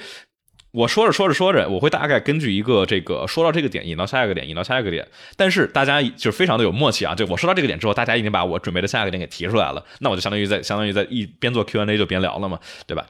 [0.76, 5.08] 我说着说着说着，我会大概根据一个这个说到这个点引到下一个点，引到下一个点。
[5.38, 7.16] 但是大家就非常的有默契啊！
[7.16, 13.06] 就我说到这个点之后，大家已经把我准备的下一个点给提出来了，那我就相当于在相当于在一边做 Q&A 就边聊了嘛，对吧？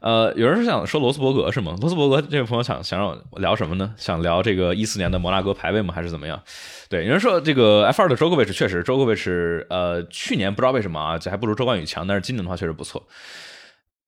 [0.00, 1.74] 呃，有人是想说罗斯伯格是吗？
[1.80, 3.92] 罗斯伯格这位朋友想想让我聊什么呢？
[3.96, 5.92] 想聊这个一四年的摩纳哥排位吗？
[5.92, 6.40] 还是怎么样？
[6.88, 9.30] 对，有人说这个 F 二的周克维奇确实，周克维奇
[9.70, 13.08] 呃去年不知道为什么啊，这还不如周冠宇强，但是今年的话确实不错。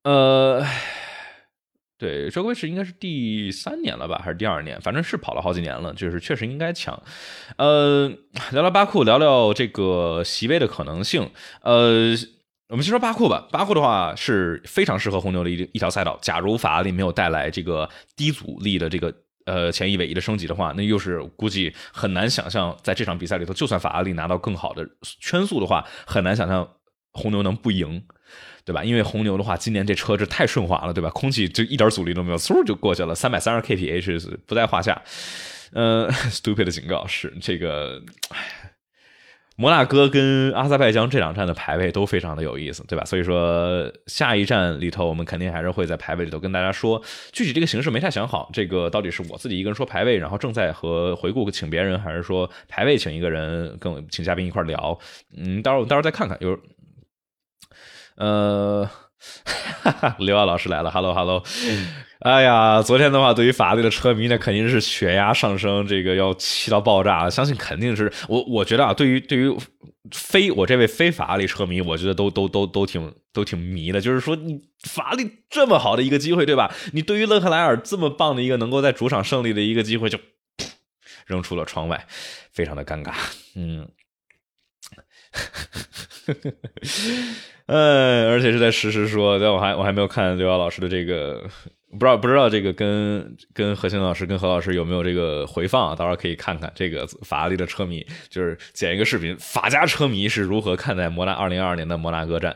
[0.04, 0.64] 呃。
[1.98, 4.80] 对，周威驰应该是第三年了吧，还是第二年？
[4.80, 7.02] 反正是跑了好几年了，就是确实应该强。
[7.56, 8.08] 呃，
[8.52, 11.28] 聊聊巴库，聊聊这个席位的可能性。
[11.62, 12.14] 呃，
[12.68, 13.48] 我们先说巴库吧。
[13.50, 16.16] 巴库的话是非常适合红牛的一一条赛道。
[16.22, 19.12] 假如法拉利没有带来这个低阻力的这个
[19.46, 24.88] 呃前一尾翼的升级的话，那又是估计很难想象，在这场比赛里头，就算法拉利拿到更好的
[25.20, 26.76] 圈速的话，很难想象
[27.12, 28.04] 红牛能不赢。
[28.68, 28.84] 对吧？
[28.84, 31.08] 因为红牛的话，今年这车这太顺滑了，对吧？
[31.10, 35.00] 空气就一点阻力都没有，嗖就过去了，三百三十 kph 不在话下。
[35.72, 38.02] 呃， stupid 的警告是这个。
[39.60, 43.04] 摩纳哥跟阿塞拜疆这两站的排位都非常的有意思，对吧？
[43.04, 47.02] 所以说下一站里头，我们肯定还是会在排位里头跟大家说，
[47.32, 54.96] 具体这个形式没太想好，这个到底是我自己一个人说排位，然后正在和回顾请别人，还是说排位请一个人跟我请嘉宾一块聊？
[55.36, 56.38] 嗯，到时候到时候再看看。
[56.40, 56.56] 有，
[58.18, 58.88] 呃，
[60.18, 61.42] 刘奥老师来了，Hello Hello。
[62.20, 67.30] 哎呀，昨天的话，对于法拉利的车迷呢，肯定是血压上升，这个要气到爆炸。
[67.30, 69.56] 相信肯定是我，我觉得啊，对于对于
[70.10, 74.00] 非我这位非法拉利车迷，我觉得都都都都挺都挺迷的。
[74.00, 76.74] 就是说，你法拉利这么好的一个机会，对吧？
[76.92, 80.18] 你对于勒克莱尔这么棒的一个能够在主场胜利的一个机会，就
[81.24, 82.04] 扔出了窗外，
[82.50, 83.12] 非常的尴尬。
[83.54, 83.88] 嗯，
[87.66, 91.48] 呃，而且是在实时说，但我还我还没有看刘瑶老师的这个。
[91.90, 95.96] 不知道不知道这个跟跟何鑫老师跟何老师有没有这个回放啊？
[95.96, 102.54] 到时候可以看看这个法拉利的车迷，就是剪一个视频，法家车迷是如何看待摩纳二零二二年的摩纳哥站。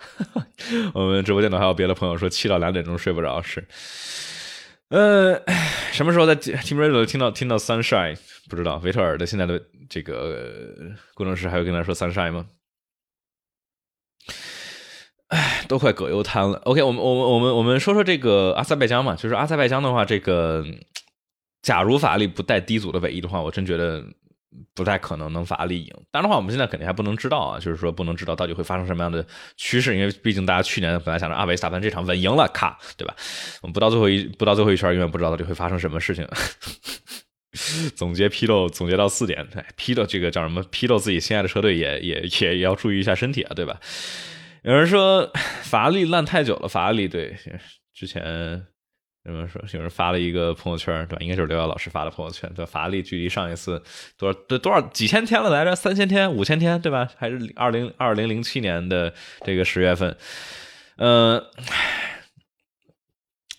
[0.92, 3.66] 我们直播间的还有别的朋友说气到两点钟睡不着，是，
[4.90, 5.42] 呃，
[5.90, 8.18] 什么时候在 Team Radio 听到听到 Sunshine？
[8.50, 10.74] 不知道维特尔的现在的这个
[11.14, 12.44] 工程师还会跟他说 Sunshine 吗？
[15.30, 16.58] 唉，都快葛优瘫了。
[16.64, 20.64] OK，我们我们我们我们说说这个阿塞拜疆嘛，就是阿塞拜疆的话，这个
[21.62, 24.04] 假如法拉利不带低组的尾翼的话，我真觉得
[24.74, 25.94] 不太可能能法拉利赢。
[26.10, 29.24] 当然的话，我们现在肯定还不能知道啊，就是说不能知道到底会发生什么样的
[29.56, 33.14] 趋势，因为毕竟大家去年本来想着阿维斯塔潘这场稳赢了，卡，对吧？
[33.62, 36.26] 我们不到最后一不到最后一圈，永远不知道到底会发生什么事情。
[37.94, 40.60] 总结批斗总结到四点，批斗这个叫什么？
[40.70, 43.78] 批斗自己心爱的车队也也也也要注意一下身体啊，对吧？
[44.62, 45.30] 有人说
[45.62, 47.34] 法拉利烂太久了，法拉利对
[47.94, 48.22] 之前
[49.24, 51.18] 有人说有人发了一个朋友圈，对吧？
[51.20, 53.82] 应该就是刘耀老师发的朋友圈，对法拉利距离上一次
[54.18, 55.74] 多少多多少几千天了来着？
[55.74, 57.08] 三千天、五千天，对吧？
[57.16, 59.12] 还是二零二零零七年的
[59.44, 60.16] 这个十月份，
[60.96, 61.42] 嗯。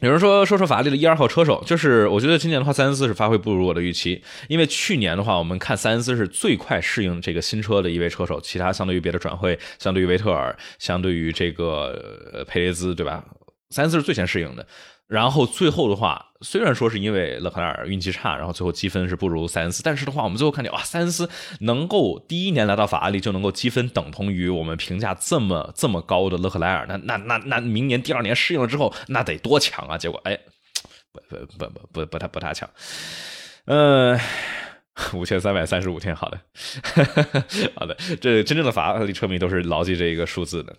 [0.01, 4.19] 有人说说说法拉利的一二号车手，就是我觉得今年的话，塞恩斯是发挥不如我的预期。
[4.47, 13.23] 因为去年的话，我们看塞恩斯是最快适应这个新车的一位车手，其他相对于别的转会，相对于维特尔，相对于这个佩雷兹，对吧？
[13.69, 14.65] 塞恩斯是最先适应的。
[15.07, 21.29] 然后最后的话，虽然说是因为勒克莱尔运气差，然后最后积分是不如塞恩斯，但是的话，我们最后看见哇，塞恩斯
[21.61, 29.97] 能够第一年来到法拉利就能够积分等同于我们评价这么这么高的勒克莱尔，那那那那明年第二年适应了之后，那得多强啊！
[29.97, 30.37] 结果哎，
[31.11, 32.69] 不不不不不不太不太强，
[33.65, 34.19] 嗯，
[35.13, 36.39] 五千三百三十五天，好的，
[37.75, 40.75] 好的，这真正的法拉利车迷都是牢记这一个数字的。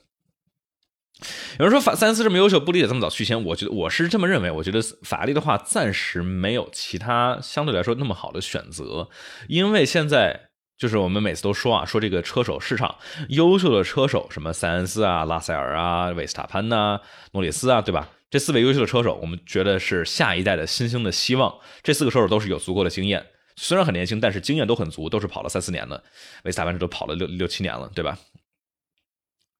[1.58, 3.44] 有人说法三思这么优秀，不理解这么早续签。
[3.44, 4.50] 我觉得我是这么认为。
[4.50, 9.08] 我觉得法拉利的话，暂时没有其他相对来说那么好的选择，
[9.48, 12.96] 因为现在就是我们每次都说啊，说这个车手市场
[13.28, 17.00] 优秀的车手，什么塞恩斯啊、拉塞尔啊、维斯塔潘呐、
[17.32, 18.08] 诺里斯啊，对吧？
[18.28, 21.54] 这四位优秀的车手，我们觉得是下一代的新兴的希望。
[21.82, 26.02] 这四个车手都是有足够的经验，虽然很年轻，但是经验都很足，都是跑了三四年的。
[26.44, 28.18] 维斯塔潘这都跑了六六七年了，对吧？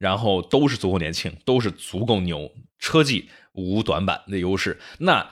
[0.03, 2.51] 然后都是足够年轻，都是足够牛，
[2.81, 4.77] 车技无短板的优势。
[4.99, 5.25] 那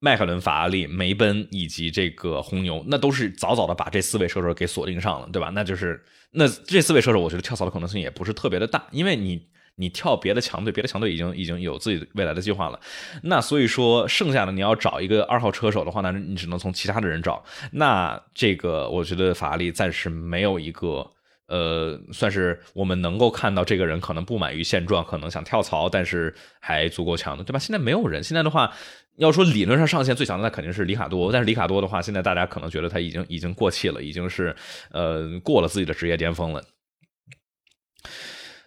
[0.00, 5.52] 迈凯伦、法拉利、梅奔以及这个红牛，那都是早早的把这四位车手给锁定上了，对吧？
[5.54, 9.46] 那就是那这四位车手，我觉得跳槽的可能性也不是特别的大，因为你
[9.76, 12.80] 你跳别的强队，别的强队已经已经有自己未来的计划了。
[13.22, 17.44] 那所以说，剩下的你要找一个二号车手的话，那你只能从其他的人找。
[17.70, 21.12] 那这个我觉得法拉利暂时没有一个。
[21.48, 27.58] 呃，算是我们能够看到这个人可能不满于现状，可能想跳槽，但是还足够强的，对吧？
[27.58, 28.22] 现在没有人。
[28.22, 28.72] 现在的话，
[29.16, 31.30] 要说理论上上限最强的，那肯定是里卡多。
[31.30, 34.54] 但是里卡多的话，现在大家可能觉得他已经已经过气了，已经是
[34.90, 36.64] 呃过了自己的职业巅峰了。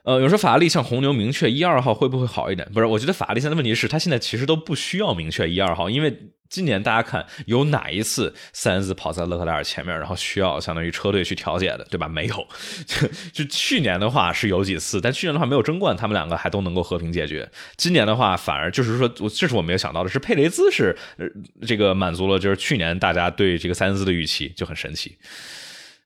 [0.09, 2.67] 呃，有时候法拉利像红牛明确一二号会不会好一点？
[2.73, 12.07] 不是，我觉得法拉利现在问题是，他现在其实都不需要明确一二号，因为今年大家看有哪一次塞恩斯跑在勒克莱尔前面，然后需要相当于车队去调解的，对吧？
[12.07, 12.47] 没有。
[13.31, 17.47] 就去年的话是有几次，但去年的话没有争冠，他们两个还都能够和平解决。
[17.77, 20.97] 今年的话反而就是说，这是我没有想到的，是佩雷兹是
[21.67, 25.15] 这个满足了就是去年大家对这个塞恩斯的预期，就很神奇。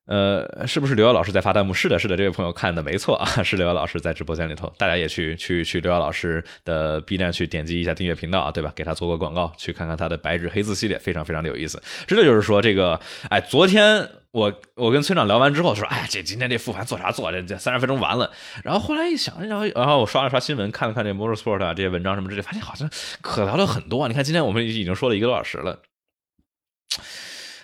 [0.06, 1.74] 呃，是不是刘瑶老师在发弹幕？
[1.74, 8.72] 是的，是的，这位朋友看的没错啊，是刘瑶老师在直播间里头，大家也去去去刘瑶老师的 B 站去点击一下订阅频道啊，对吧？
[8.76, 11.82] 给他做个广告，去看看他的白纸黑字系列，非常非常的有意思。
[12.06, 13.00] 真的就是说这个，
[13.30, 17.32] 哎，昨天我我跟村长聊完之后说，哎，这今天这复盘做啥做？
[17.32, 18.30] 这这三十分钟完了。
[18.66, 22.90] 然后后来一想，然后然后我刷了刷新闻，看了看这 Motorsport 啊这些文章什么之类，发现好像
[23.22, 24.10] 可聊了很多啊。
[24.10, 25.80] 你看今天我们已经说了一个多小时了。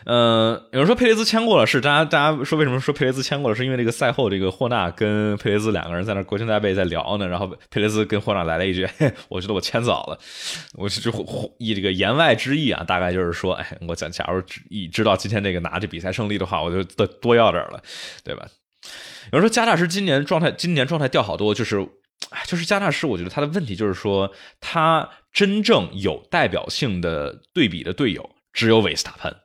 [0.06, 3.56] 嗯，有人说佩雷兹签过了，是大家大家说为什么说佩雷兹签过了？
[3.56, 8.88] 是因为这个赛后这个霍纳跟佩雷兹两个人在那国庆大杯在聊呢，然后佩雷兹跟霍纳来了一句
[9.28, 10.18] ：“我觉得我签早了。”
[10.76, 17.82] 我就就以这个言外之意啊，大概就是说，哎，我讲，假如已知道今天这个拿这比赛胜利的话，我就多多要点了，
[18.24, 18.48] 对吧？
[19.34, 21.86] 有人说加纳什今年状态今年状态掉好多，就是，
[22.48, 24.32] 就是加纳什，我觉得他的问题就是说，
[24.62, 29.36] 他真正有代表性的对比的队友只有韦斯塔潘。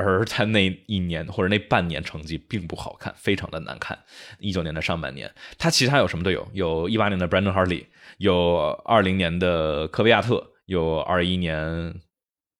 [0.00, 3.98] 而他那一年或者那半年成绩并不好看，非常的难看。
[4.38, 6.48] 一九年的上半年，他其他有什么队友？
[6.52, 7.84] 有一八年的 Brandon Harley，
[8.18, 11.56] 有二零年的科维亚特，有二一年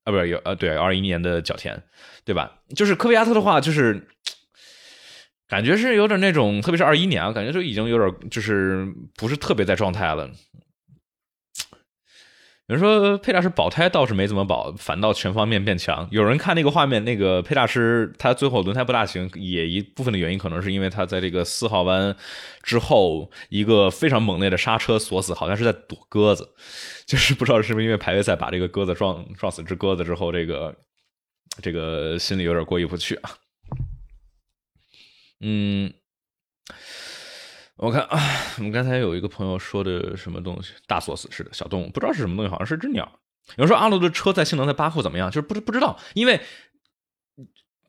[0.05, 1.83] 啊，不是有呃，对，二一年的角田，
[2.25, 2.61] 对吧？
[2.77, 4.07] 就是科维亚特的话，就是
[5.49, 8.87] 感觉是有点那种，特别是二一年啊，感觉就已经有点就是
[9.17, 10.31] 不是特别在状态了。
[12.71, 16.07] 有人说佩大师保胎倒是没怎么保，反倒全方面变强。
[16.13, 22.15] 有人看那个画面，那个佩大师他最后轮胎不大行，也一部分的原因可能是因为他在这个四号弯
[22.63, 26.49] 之后一个非常猛烈的刹车锁死，好像是在躲鸽子，
[27.07, 30.73] 就是不知道是不是因为排位赛把这个鸽子撞撞死只鸽子之后，这个
[31.61, 33.31] 这个心里有点过意不去啊。
[35.41, 35.93] 嗯。
[37.83, 38.21] 我看啊，
[38.59, 43.11] 我们刚才有一个朋友说的什么东西，大锁死似的小动物，不知道是什么东西，好像是只鸟。
[43.57, 46.39] 有人说阿罗的车在性能在巴库怎么样，就是不不知道，因为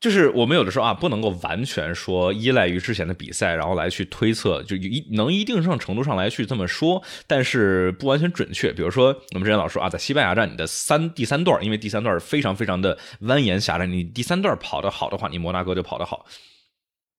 [0.00, 8.72] 就是我们有的时候啊，不能够完全说依赖于之前的比赛，然后来去推测，就一能一定上程度上来去这么说，但是不完全准确。
[8.72, 16.24] 比如说我们之前老说啊，在西班牙站你的三第三段，因为第三段非常非常的蜿蜒狭窄，你第三段跑得好的话，你摩纳哥就跑得好。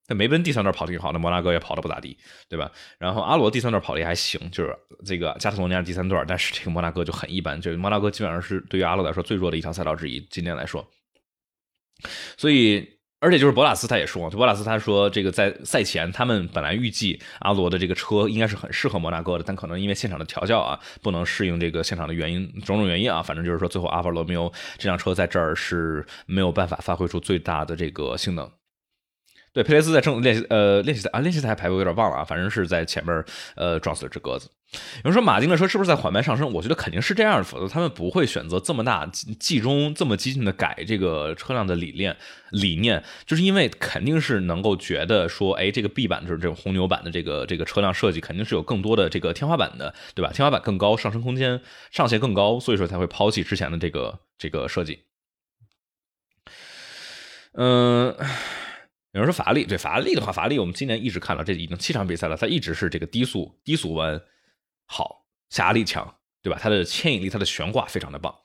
[0.08, 2.18] 那梅奔第三段跑的挺好，那摩纳哥也跑的不咋地，
[2.50, 2.70] 对吧？
[2.98, 4.76] 然后阿罗第三段跑的也还行，就是
[5.06, 10.86] 这个加特罗尼亚第三段，但是这个摩纳哥就很一般，就是摩纳哥基本上是对于阿罗来说最弱的一条赛道之一，今年来说。
[12.36, 12.86] 所以，
[13.22, 28.52] 而且就是博拉斯他也说，就博拉斯他说这个在赛前他们本来预计阿罗的这个车应该是很适合摩纳哥的，但可能因为现场的调教啊不能适应这个现场的原因，种种原因啊，反正就是说最后阿法罗密欧这辆车在这儿是没有办法发挥出最大的这个性能。
[29.54, 33.24] 对，佩雷斯在正练习，呃，练习赛啊，练习赛排位有点忘了啊，反正是在前面，
[33.56, 34.50] 呃，撞死了只鸽子。
[35.04, 36.52] 有人说马丁的车是不是在缓慢上升？
[36.52, 42.18] 我觉得肯定是这样，否则他们不会选择这么大、集中这么激进的改这个车辆的理念。
[42.50, 50.32] 理念就是因为肯定是能够觉得说，哎，这个 B 版就是这种红牛版的这个这个车辆设计，肯定是有更多的这个天花板的，对吧？
[50.34, 55.04] 天花板更高，上升空间上限更高，所以说才会抛弃之前的这个这个设计。
[57.54, 58.16] 嗯。
[59.14, 64.20] 有人说法拉利，对法拉利的话，法拉利我们今年一直看到，这已经七场比赛了，它一直是这个低速低速弯
[64.88, 66.60] 好，下压力强，对吧？
[66.60, 68.36] 它的牵引力，它的悬挂非常的棒。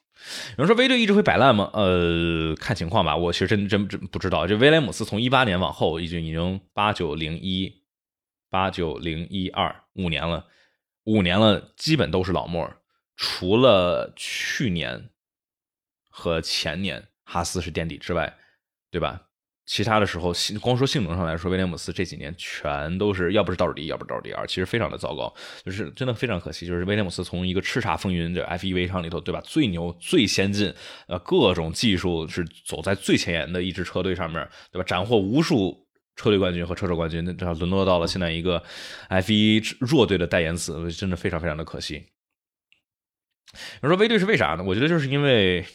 [0.59, 1.71] 有人说威队一直会摆烂吗？
[1.73, 3.17] 呃，看情况吧。
[3.17, 4.47] 我其实真真真不知道。
[4.47, 7.85] 这威廉姆斯从一八年往后，已经已经八九零一
[8.51, 10.47] 八九零一二五年了，
[11.05, 12.71] 五年了，基本都是老莫，
[13.17, 15.09] 除了去年
[16.11, 18.37] 和前年哈斯是垫底之外，
[18.91, 19.28] 对吧？
[19.71, 26.67] 其他的时候，性光说性能上来说，威廉姆斯这几年全都是要不是倒数第一，要不是倒数第二，其实非常的糟糕，就是真的非常可惜。
[26.67, 29.43] 就是威廉姆斯从一个叱咤风云的 F1 场里头，对吧？
[29.45, 30.75] 最牛、最先进，
[31.07, 34.85] 呃，各种技术是走在最前沿的一支车队上面，对吧？
[34.87, 38.63] 斩获无数车队冠军和车手冠军，那这沦落到了现在一个
[39.11, 42.07] F1 弱队的代言词，真的非常非常的可惜。
[43.83, 44.65] 你说威队是为啥呢？
[44.65, 45.67] 我觉得就是因为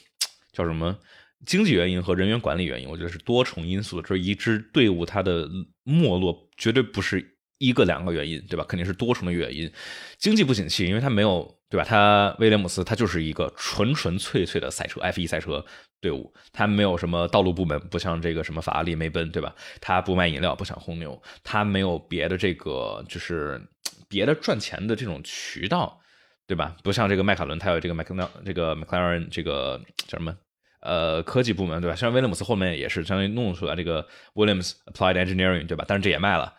[0.51, 0.97] 叫什么？
[1.45, 4.01] 经济原因和人员管理原因，我觉得是多重因素。
[4.01, 5.47] 就是一支队伍它的
[5.83, 8.65] 没落绝对不是一个两个原因，对吧？
[8.67, 9.71] 肯定是多重的原因。
[10.17, 11.85] 经济不景气，因为它没有，对吧？
[11.87, 15.63] 它威廉姆斯它就是一个纯纯粹粹的赛车 F1 赛车
[16.01, 19.55] 队伍，它没有什么道路部门，不像这个什么法拉利、梅奔，对吧？
[19.79, 23.61] 它不卖饮料，不想红牛，它没有别的这个就是
[24.09, 25.99] 别的赚钱的这种渠道，
[26.47, 26.75] 对吧？
[26.83, 30.35] 不像这个迈凯伦，他有这个麦克纳这个 McLaren 这个叫什么？
[30.83, 31.95] 呃，科技部门对吧？
[31.95, 34.05] 像威廉姆斯后面也是相当于弄出来这个
[34.35, 35.85] Williams Applied Engineering 对吧？
[35.87, 36.53] 但是这也卖了，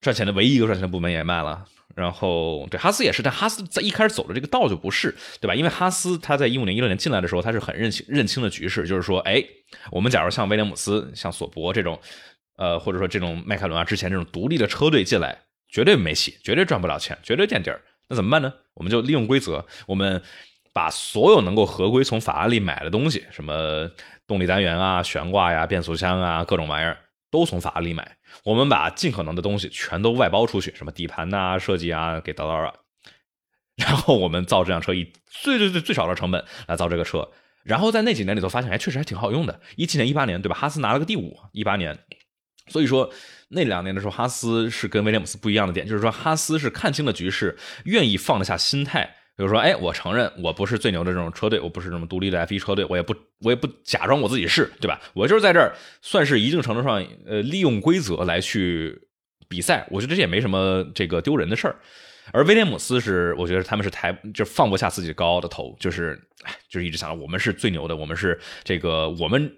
[0.00, 1.64] 赚钱的唯一一个赚钱的部门也卖了。
[1.96, 5.54] 然后对哈斯也是，但哈斯在一开始走的这个道就不是对吧？
[5.54, 9.42] 因为哈斯他在一五年、一六年进来的时候，他是很认清认清的局势，就是说，哎，
[9.92, 11.98] 我们假如像威廉姆斯、像索伯这种
[12.56, 15.38] 呃，或者说这种迈凯伦啊之前这种独立的车队进来，
[15.68, 17.80] 绝对没戏，绝对赚不了钱，绝对垫底儿。
[18.08, 18.52] 那怎么办呢？
[18.74, 20.20] 我们就利用规则，我们
[20.74, 23.88] 把所有能够合规从法拉利买的东西，什么
[24.26, 26.98] 动力单元啊、悬挂呀、变速箱啊，各种玩意儿
[27.30, 28.16] 都从法拉利买。
[28.42, 32.74] 我们把尽可能的东西全都外包出去，什么底盘呐、设计啊，给叨叨啊。
[33.76, 37.30] 然后我们造这辆车以最最最最少的成本来造这个车。
[37.62, 39.60] 然后在那几年里头发现，哎，确实还挺好用的。
[39.76, 40.56] 一七年、一八年，对吧？
[40.56, 41.38] 哈斯拿了个第五。
[41.52, 41.98] 一八年，
[42.68, 43.10] 所以说
[43.48, 49.16] 那两年的时候，哈斯是跟威廉姆斯不一样的点，就是说哈斯是看清了局势，愿意放得下心态。
[49.36, 55.00] 比如说，哎，我承认我不是最牛的这种车队，我不是这么独立的 F1 车队，我也不，我也不假装我自己是，对吧？
[55.12, 58.96] 我就是在这儿算是一定程度上，呃，利用规则来去
[59.48, 59.86] 比赛。
[59.90, 61.76] 我觉得这也没什么这个丢人的事儿。
[62.32, 66.16] 而威廉姆斯是，我觉得他们是抬，就放不下自己高傲的头，就是，
[66.68, 69.52] 就是一直想着我们是最牛的，我们是这个我们。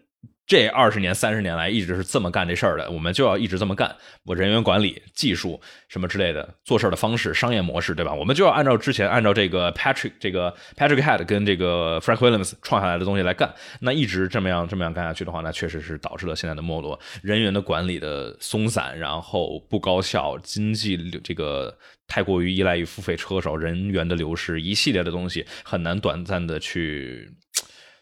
[0.47, 3.97] 这二十年、三十年来一直是这么干这事儿的，我们就要一直这么干。
[4.25, 8.15] 我人员管理、技术什么之类的，做事的方式、商业模式，对吧？
[8.15, 13.53] 我们就要按照之前按照这个 Patrick 这个 Patrick Head 跟这个 Frank Williams 创下来的东西来干。
[13.81, 16.97] 那一直这么样这么样干下去的话，那确实是导致了现在的没落。
[17.23, 21.77] 人员的管理的松散，然后不高效，经济这个
[22.07, 27.33] 太过于依赖于付费车手，人员的流失，一系列的东西很难短暂的去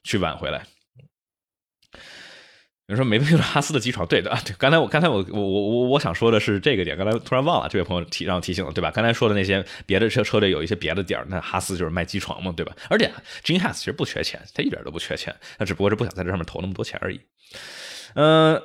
[0.02, 0.62] 去挽回来。
[2.86, 4.30] 你说没用哈斯的机床，对的。
[4.44, 8.90] 对，刚才我刚才我我我我我想说的是这个点，刚才突然忘了，这位朋友提让我提醒了，对吧？
[8.90, 12.76] 刚才说的那些别的车车队有一些别的点那哈斯就是卖机床嘛，对吧？
[12.90, 13.10] 而且
[13.42, 17.20] Gene Haas 其实不缺钱，他一点都不缺钱，他只不过是不想在这上面投那么多钱而已。
[18.16, 18.62] 嗯，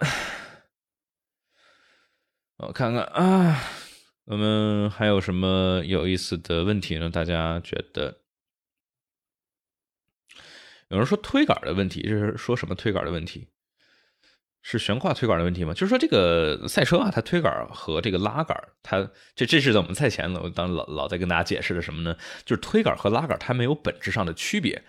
[2.58, 3.64] 我看看啊，
[4.26, 7.10] 我们还有什么有意思的问题呢？
[7.10, 8.18] 大家觉得？
[10.90, 13.48] 有人说推杆的问题，就是说什么推杆的问题？
[14.62, 15.74] 是悬挂推杆的问题吗？
[15.74, 22.16] 就是说这个赛车啊，它推杆和这个拉杆，它这这是在我们赛前呢，我当老老在跟大家解释的什么呢？
[22.46, 24.84] 就是推杆和拉杆它没有本质上的区别，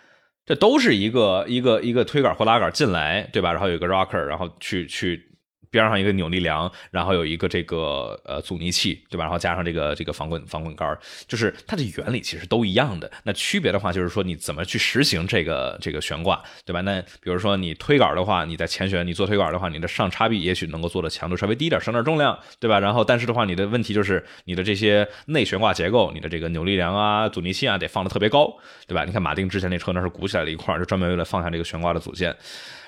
[0.44, 3.52] 这都是一个一个一个推杆或拉杆进来，对吧？
[3.52, 5.29] 然后有一个 rocker，然后去去。
[5.70, 9.24] 边上一个扭力梁，然后有一个这个呃阻尼器，对吧？
[9.24, 10.98] 然后加上这个这个防滚防滚杆，
[11.28, 13.10] 就是它的原理其实都一样的。
[13.24, 16.80] 那区别的话，就是说你怎么去实行这个这个悬挂，对吧？
[16.80, 22.80] 那比如说你推杆的话，你在前悬，你做推杆的话，你的上叉臂也许能够做的强度稍微低点，省点重量，对吧？
[22.80, 28.52] 然后但是的话，你的问题就是你的这些内悬挂结构，你的这个扭力梁啊、阻尼器啊得放的特别高，
[28.86, 29.04] 对吧？
[29.04, 32.34] 你看马丁之前那车那是鼓起来了一块，就专门为了放下这个悬挂的组件。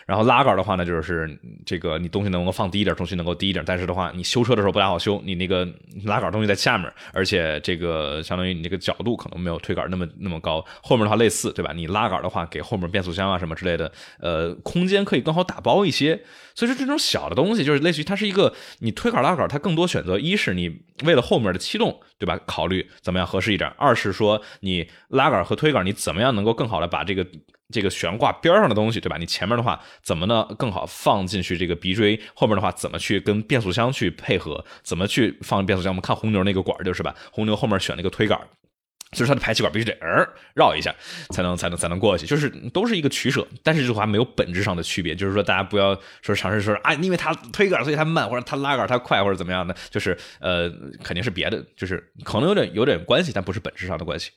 [0.06, 3.64] 然后拉杆的话呢，就是这个你东西能够放低一点，重心能够低一点。
[3.64, 5.66] 但是的话，你修车的时候不大好修，你那个
[6.04, 10.64] 拉杆东西在下面，而且这个相当于你那个角度可能没有推杆那么那么高。
[10.82, 11.72] 后面的话类似，对吧？
[11.74, 16.20] 你拉杆的话，给后面变速箱啊什么之类的，呃，空间可以更好打包一些。
[16.54, 22.38] 所以说这种小的东西，就是类似于它是一个你推杆拉杆，它更多选择一是你为了后面的气动，对吧？
[22.46, 23.72] 考虑怎么样合适一点。
[23.78, 27.26] 二是说你拉杆和推杆，你怎么样能够更好的把这个。
[27.72, 29.16] 这个悬挂边上的东西，对吧？
[29.18, 32.20] 你前面的话怎么呢更好放进去这个鼻锥？
[32.34, 34.64] 后面的话怎么去跟变速箱去配合？
[34.84, 35.90] 怎么去放变速箱？
[35.90, 37.14] 我们看红牛那个管就是吧？
[37.32, 38.38] 红牛后面选了一个推杆，
[39.12, 40.94] 就是它的排气管必须得呃绕一下
[41.30, 43.46] 才能才能才能过去，就是都是一个取舍。
[43.62, 50.70] 但是这句话没有本质上的区别，就是说大家不要说尝试说啊，因为它推杆所以它慢，或者它拉杆它快，或者怎么样的，就是呃
[51.02, 54.30] 肯定是别的，就是可能有点有点关系，但不是本质上的关系。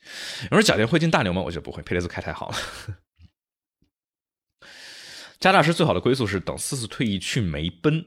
[0.50, 1.40] 有人说贾玲会进大牛吗？
[1.40, 2.56] 我觉得不会，佩雷兹开太好了。
[5.46, 8.04] 加大师最好的归宿是等四次退役去梅奔，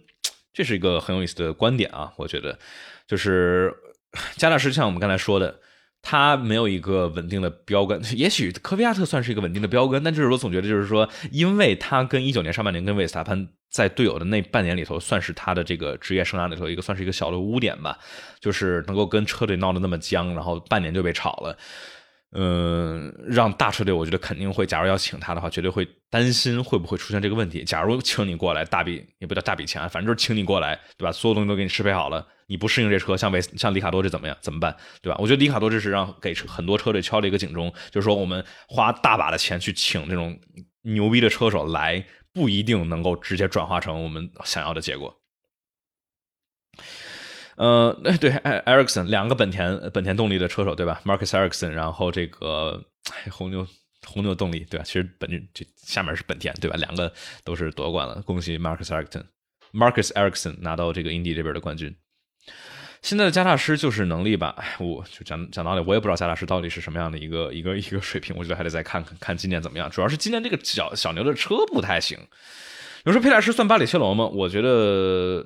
[0.52, 2.12] 这是一个很有意思的观点啊！
[2.18, 2.60] 我觉得，
[3.08, 3.74] 就是
[4.36, 5.58] 加大师像我们刚才说的，
[6.02, 8.02] 他没有一个稳定的标杆。
[8.14, 17.98] 也许科维亚特算是一个稳定的标杆，但就是我总觉得，就是说，因为他跟一九年上半年跟维斯塔潘在队友的那半年里头，算是他的这个职业生涯里头一个算是一个小的污点吧，
[18.42, 21.58] 就是能够跟车队闹得那么僵，然后半年就被炒了。
[22.32, 24.64] 嗯，让大车队，我觉得肯定会。
[24.66, 27.64] 假如要请他的话，绝对会担心会不会出现这个问题。
[27.64, 31.12] 假如请你过来，大笔也不叫大笔钱，反正就是请你过来，对吧？
[31.12, 34.38] 所有东西都给你适配好了，你不适应这车，像维像里卡多这怎么样？
[34.42, 34.78] 怎么办？
[35.02, 35.18] 对吧？
[35.20, 40.40] 我觉得里卡多这是让给很多车队敲了一个警钟，就是说我们花大把的钱去请这种
[40.84, 45.20] 牛逼的车手来，不一定能够直接转化成我们想要的结果。
[47.60, 52.82] 呃，对，艾艾瑞克森两个本田本田动力的车手，对吧？Marcus Ericsson，然后这个
[53.30, 53.68] 红牛
[54.08, 54.84] 红牛动力，对吧？
[54.86, 56.78] 其实本这下面是本田，对吧？
[56.78, 57.12] 两个
[57.44, 61.94] 都是夺冠了，恭喜 Marcus Ericsson，Marcus Ericsson 拿到这个英迪这边的冠军。
[63.02, 64.56] 现在的加大师就是能力吧？
[64.80, 69.90] 我就讲讲道理，我也不知道加大师到底是什么样的一个一个一个水平，我觉得还得再看看看今年怎么样。
[69.92, 72.18] 主要是今年这个小小牛的车不太行。
[73.04, 74.26] 有时候佩莱斯算巴里切罗吗？
[74.28, 75.46] 我觉得。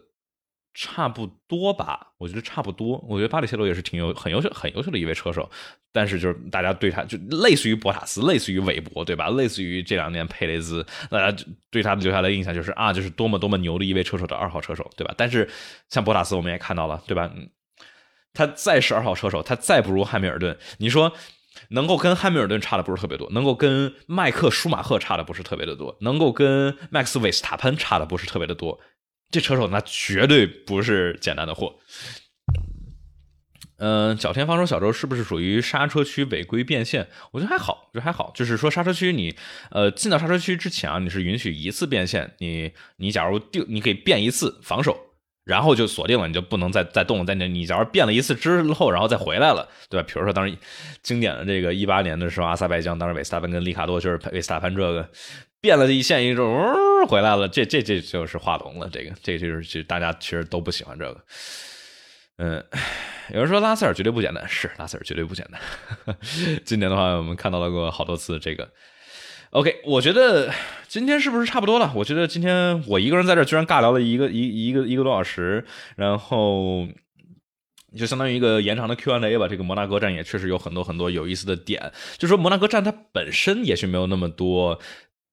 [0.74, 2.97] 差不多吧，我觉得差不多。
[3.07, 5.49] 我觉得巴里切罗也是挺优很优秀很优秀的一位车手，
[5.91, 9.30] 但是就是大家对他就类似于博塔斯，类似于韦伯，对吧？
[9.30, 15.13] 类似于这两年佩雷兹，大家对他留下的印象就是啊，就是多么多么牛的一位车手的二号车手，对吧？
[15.15, 15.47] 但是
[15.89, 17.32] 像博塔斯我们也看到了，对吧？
[18.34, 21.13] 他再是二号车手，他再不如汉密尔顿，你说
[21.69, 28.80] 能够跟汉密尔顿差的不是特别多，能够跟迈克舒马赫差的不是特别的多，能够跟麦克斯韦斯塔潘差的不是特别的多。
[29.34, 31.75] 这车手那绝对不是简单的货。
[33.77, 37.07] 嗯，角田方说小周是不是属于刹车区违规变线？
[37.31, 38.31] 我觉得还好，就还好。
[38.36, 39.36] 就是说刹车区你
[39.71, 44.95] 呃进到刹车区之前啊，你是允许一次变线，你你假如定你可以变一次防守，
[45.43, 47.25] 然后就锁定了，你就不能再再动。
[47.25, 50.07] 在你你假如变了一次之后，然后再回来了，对吧？
[50.07, 50.55] 比如说当时
[51.01, 55.09] 经典的这个一八年的时候，阿塞拜疆当时韦斯塔潘跟利卡多就是韦斯塔潘这个。
[55.64, 58.89] 变了一线一种，回来了，这这这就是画龙了。
[58.91, 61.24] 这个，这就是其实大家其实都不喜欢这个。
[62.36, 62.61] 嗯，
[63.34, 66.18] 有人说拉塞尔绝对不简单，是拉塞尔绝对不简单。
[66.66, 68.70] 今年的话，我们看到了过好多次这个。
[69.51, 70.51] OK，我觉得
[70.89, 71.93] 今天是不是差不多了？
[71.95, 75.64] 我觉得今天我一个人在这居然尬聊了一个一一个一个多小时，
[75.95, 76.86] 然后
[77.95, 79.47] 就相当于一个延长的 Q&A 吧。
[79.47, 84.78] 这个摩纳哥站也确实有很多很多有意思的点，就说摩纳哥站它本身也许没有那么多。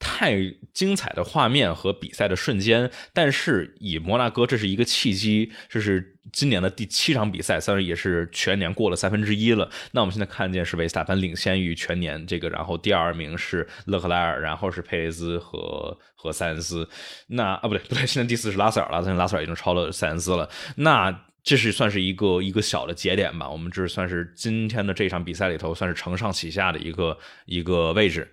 [0.00, 0.34] 太
[0.72, 9.70] 精彩的画面和比赛的瞬间，但是以摩纳哥这是一个契机，这是今年的第七场比赛，算是也是全年过了三分之一了。
[9.92, 16.88] 那我们现在看见是维斯塔潘领先于全年这个，然后第二名是勒克莱尔，然后是佩雷兹和和塞恩斯。
[17.26, 20.48] 那啊不对不对，现在第四是拉塞尔了，现在拉塞尔已经超了塞恩斯了。
[20.76, 23.50] 那这是算是一个一个小的节点吧？
[23.50, 28.26] 我们这算是今天的这场比赛里头算是承上启下的一个一个位置。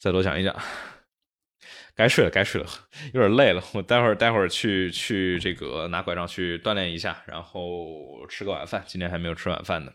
[0.00, 0.56] 再多讲一讲，
[1.94, 2.66] 该睡了，该睡了，
[3.12, 3.62] 有点累了。
[3.74, 8.82] 我待会儿待会儿去去这个拿拐杖去锻炼一下，然后吃个晚饭。
[8.86, 9.92] 今天还没有吃晚饭呢。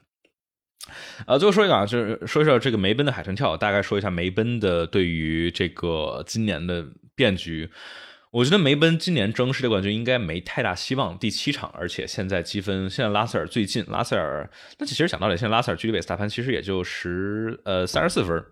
[1.26, 6.86] 呃，最后说一个啊，就是说一说这个梅奔的海豚跳，大概说一下梅奔的对于这个今年的
[7.16, 7.72] 变局。
[8.30, 11.18] 我觉得梅奔今年争世界冠军应该没太大希望。
[11.18, 14.48] 第七场，而且现在积分，现在拉塞尔最近，拉塞尔，
[14.78, 18.46] 那其实讲道理，现在拉塞尔距离韦斯塔潘其实也就十呃三十四分。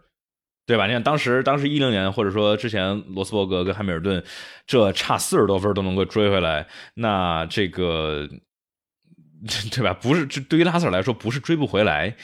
[0.66, 0.88] 对吧？
[0.88, 4.24] 你看当时，当时一零年，或者说之前，罗斯伯格跟汉密尔顿
[4.66, 8.28] 这差四十多分都能够追回来，那这个，
[9.72, 9.93] 对吧？
[9.93, 12.16] 不是，对于拉塞尔来说，不是追不回来。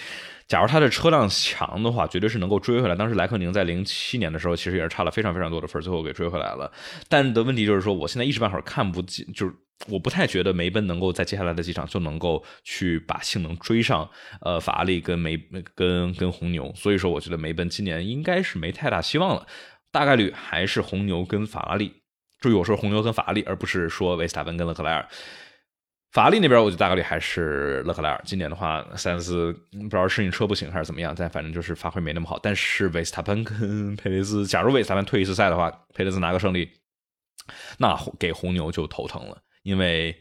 [0.48, 2.96] 假如他的车辆强的话，绝对是能够追回来。
[2.96, 6.72] 当时莱克宁在零七年的时候，其实也是差了非常非常多的分，最后给追回来了。
[7.08, 9.54] 但的问题就是说，我现在一时半会儿看不进，就是
[9.88, 14.10] 我不太觉得梅奔能够在接下来的几场就能够去把性能追上，
[14.42, 15.38] 呃，法拉利跟梅
[15.74, 16.72] 跟跟红牛。
[16.76, 19.48] 所以说，我觉得梅奔今年应该是没太大希望了，
[19.92, 22.02] 大概率还是红牛跟法拉利。
[22.40, 25.08] 注意，我说红牛跟法拉利，而不是说维斯塔潘跟勒克莱尔。
[26.12, 28.22] 法拉利那边，我觉得大概率还是勒克莱尔。
[28.26, 32.40] 今年的话，塞恩斯不知道适应车不行还是怎么样，但反正就是发挥没那么好。
[32.42, 36.68] 但是维斯塔潘跟 佩雷兹，假如维斯塔潘退一次赛的话，佩雷兹拿个胜利，
[37.78, 40.16] 那给红牛就头疼了，因为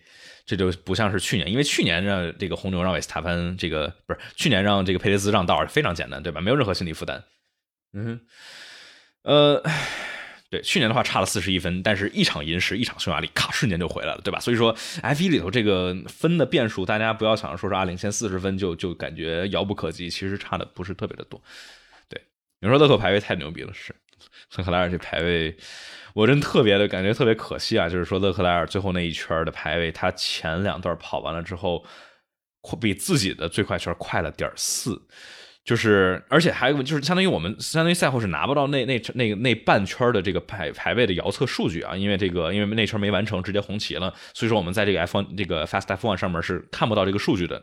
[0.46, 6.40] 这就不像是去年，因为去年让这个红牛让维斯塔潘这个不是去年让这个佩雷兹让道非常简单，对吧？
[6.40, 7.24] 没有任何心理负担。
[7.92, 8.20] 嗯，
[9.22, 9.62] 呃。
[10.50, 14.40] 对，去年的话差了四十一分，但是一场银石，一场匈牙利，咔，瞬间就回来了，对吧？
[14.40, 21.38] 所以说，F1 里头这个分的变数，大家不要想着说是啊领先四十分就就感觉遥不可及，其实差的不是特别的多。
[22.08, 22.18] 对，
[22.62, 23.94] 你说勒克排位太牛逼了，是
[24.56, 25.54] 勒克莱尔这排位，
[26.18, 31.84] 我真特别的感觉特别可惜啊，就是说勒克莱尔最后那一圈的排位，他前两段跑完了之后，
[32.80, 35.00] 比自己的最快圈快了点四。
[35.64, 47.62] 就是，而且还就是，相当于我们相当于赛后是拿不到那那那个那半圈的这个排排位的遥测数据啊，因为这个因为那圈没完成，直接红旗了，所以说我们在这个 F1 这个 Fast F1 上面是看不到这个数据的。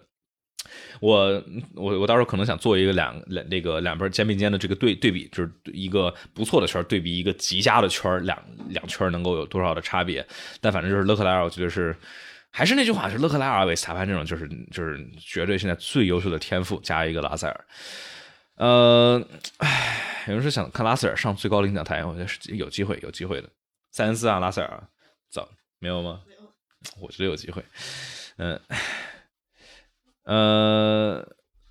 [0.99, 1.43] 我
[1.75, 8.37] 我我到时候可能想做一个两两那个两边肩并肩的这个对对比，就是一个不错的圈对比一个极佳的圈，两
[8.69, 10.25] 两圈能够有多少的差别？
[10.61, 11.95] 但反正就是勒克莱尔，我觉得是。
[12.57, 17.65] 还是那句话，是勒克莱尔、维斯塔潘这种，就是就是绝对现在最优秀的天赋，加一个拉塞尔。
[18.55, 19.21] 呃，
[19.57, 23.49] 唉，有人说想看拉塞尔上最高领奖台，我觉得是有机会，有机会的。
[23.91, 24.81] 塞恩斯啊，拉塞尔，
[25.29, 25.45] 早
[25.79, 26.21] 没有吗？
[26.25, 26.39] 没有，
[27.01, 27.61] 我觉得有机会。
[28.37, 28.77] 嗯，呃，
[30.25, 31.23] Uh,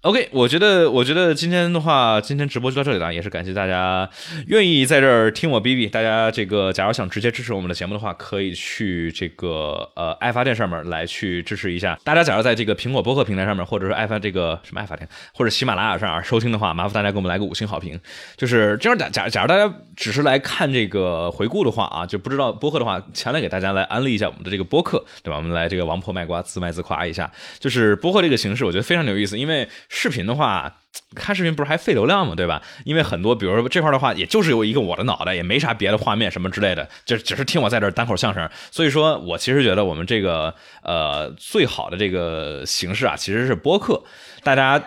[0.04, 4.06] OK，我觉得，我觉得今天的话，今天直播就到这里了，也是感谢大家
[4.48, 5.86] 愿意在这儿听我逼逼。
[5.86, 11.98] 大家这个，假如想直接支持我们的节目的话，可以去这个呃爱发电上面来去支持一下。
[12.04, 17.98] 大家假如在这个苹果播客平台上面，或者说爱发这个什么爱发电，或者喜马拉雅上收听的话，麻烦大家给我们来个五星好评。
[18.36, 25.38] 就是这样，假假假如大家只是来看这个回顾的话啊，就不知道播客的话，强烈给大家来安利一下我们的这个播客，对吧？
[25.38, 27.32] 我们来这个王婆卖瓜，自卖自夸一下。
[27.58, 29.66] 就是播客这个形式，我觉得非常有意思，因为。
[29.94, 30.80] 视频的话，
[31.14, 32.34] 看视频不是还费流量吗？
[32.34, 32.60] 对吧？
[32.84, 38.50] 因为很多，比如说这块的话，也就是有一个我的脑袋，也没啥别的画面什么之类的，就只是听我在这单口相声。
[38.72, 40.52] 所以说我其实觉得我们这个
[40.82, 44.02] 呃最好的这个形式啊，其实是播客，
[44.42, 44.82] 大家。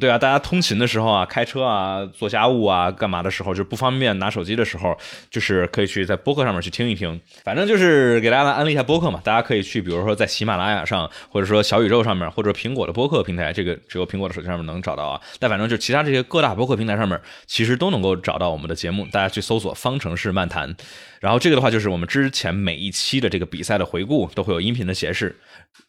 [0.00, 4.96] 对啊，大家通勤的时候啊，开车啊，做家务啊，干嘛的时候，就不方便拿手机的时候，
[5.30, 7.20] 就是可以去在播客上面去听一听。
[7.44, 15.20] 反正就是给大家来安利一下播客嘛，大家可以去，比如说在喜马拉雅上，或者说小宇宙上面，或者苹果的播客平台，这个只有苹果的手机上面能找到啊。
[15.38, 20.74] 但反正就其他这些各大播客平台上面，其实都能够找到我们的节目，大家去搜索“方程式漫谈”。
[21.22, 25.36] 然后这个的话，就是我们之前每一期的这个比赛的回顾，都会有音频的显示。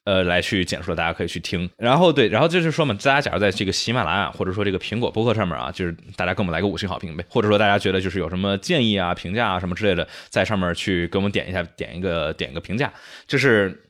[0.06, 1.70] 呃，来去简述，大家可以去听。
[1.78, 12.92] 然后对，然后就是说嘛，大家假如在这个喜马拉雅或者说这个苹果播客上面啊，就是大家给我们来个五星好评呗，或者说大家觉得就是有什么建议啊、评价啊什么之类的，在上面去给我们点一下，点一个点一个评价，
[13.26, 13.82] 就是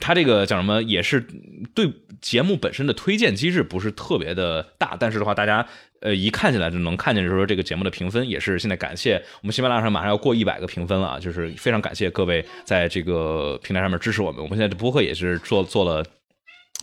[0.00, 1.26] 它这个叫什么，也是
[1.74, 5.66] 对节目本身的推荐机制不是特别的大，但是的话，大家。
[6.04, 14.42] 呃，一看起来就能看见，就是说这个节目的评分也是现在感谢我们喜马拉雅上马上要过一百个评分了啊，就是非常感谢各位在这个平台上面支持我们。
[14.42, 16.04] 我们现在的播客也是做做了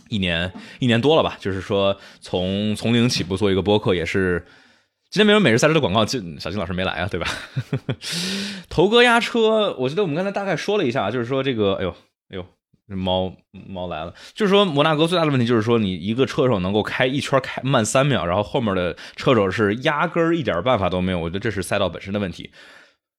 [0.08, 4.42] 一年一年多了吧，就是说从从零起步做一个播客，也是
[5.10, 7.26] 今天没有每日赛车的广告，金小金老师没来啊，对吧？
[8.70, 11.90] 头哥压车，我觉得我们刚才大概说了一下，就是说这个，哎呦，
[12.30, 12.46] 哎呦。
[12.96, 21.18] 猫猫来了，就是说摩纳哥最大的问题就是说，你一个车手能够开一圈开慢三秒，然后后面的车手是压根儿一点办法都没有。
[21.18, 22.50] 我觉得这是赛道本身的问题。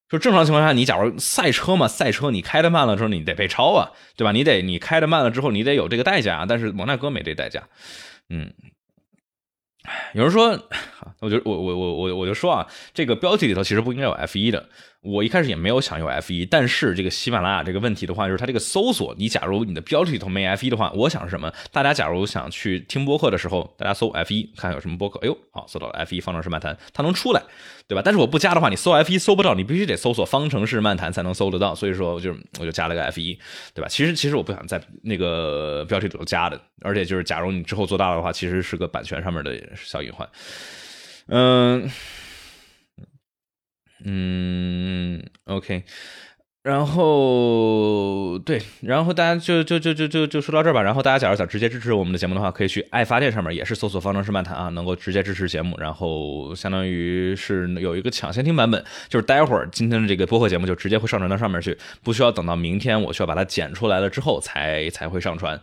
[0.08, 4.32] 就正常情况下，你假如赛车嘛，赛车你开的慢了之后，你得被超啊，对吧？
[4.32, 6.44] 你得你开的慢了之后，你得有这个代价。
[6.46, 7.62] 但是摩纳哥没这代价，
[8.28, 8.52] 嗯。
[10.12, 10.68] 有人说，
[11.20, 14.68] 我就我我我我我就说啊，这个标题里头其实不应该有 F 一的。
[15.02, 21.52] 我一开始也没有想用 F 一，但是这个喜马拉雅这个问题的话，就是它这个搜索，你假如你的标题里头没 F 一的话，我想是什么？
[21.72, 25.18] 大家假如想去听播客的时候，大家搜 F 一，看有什么播客。
[25.18, 27.42] 哎呦，好，搜到了 F 一方程式漫谈，它能出来，
[27.88, 28.02] 对吧？
[28.04, 31.74] 但是我不加的话，你搜 F 一搜不到，你必须得搜索方程式漫谈才能搜得到。
[31.74, 33.36] 所以说，我就我就加了个 F 一，
[33.74, 33.88] 对吧？
[33.88, 40.28] 其实其实我不想在那个标题里头加的，而且就是假如你之后做大了的话，其实是个版权上面的小隐患。
[41.26, 41.90] 嗯。
[44.04, 45.84] 嗯，OK，
[46.62, 50.82] 然后对，然后大家就就就就就就说到这儿吧。
[50.82, 55.76] 然后大家假如想直接支持我们的节目的话，可以去爱发电上面也是搜索“方程式漫谈”啊，能够直接支持节目。
[55.78, 65.60] 然后相当于是有一个抢先听版本，就是待会儿今天的这个播客节目就直接会上传到上面去，不需要等到明天，我需要把它剪出来了之后才才会上传。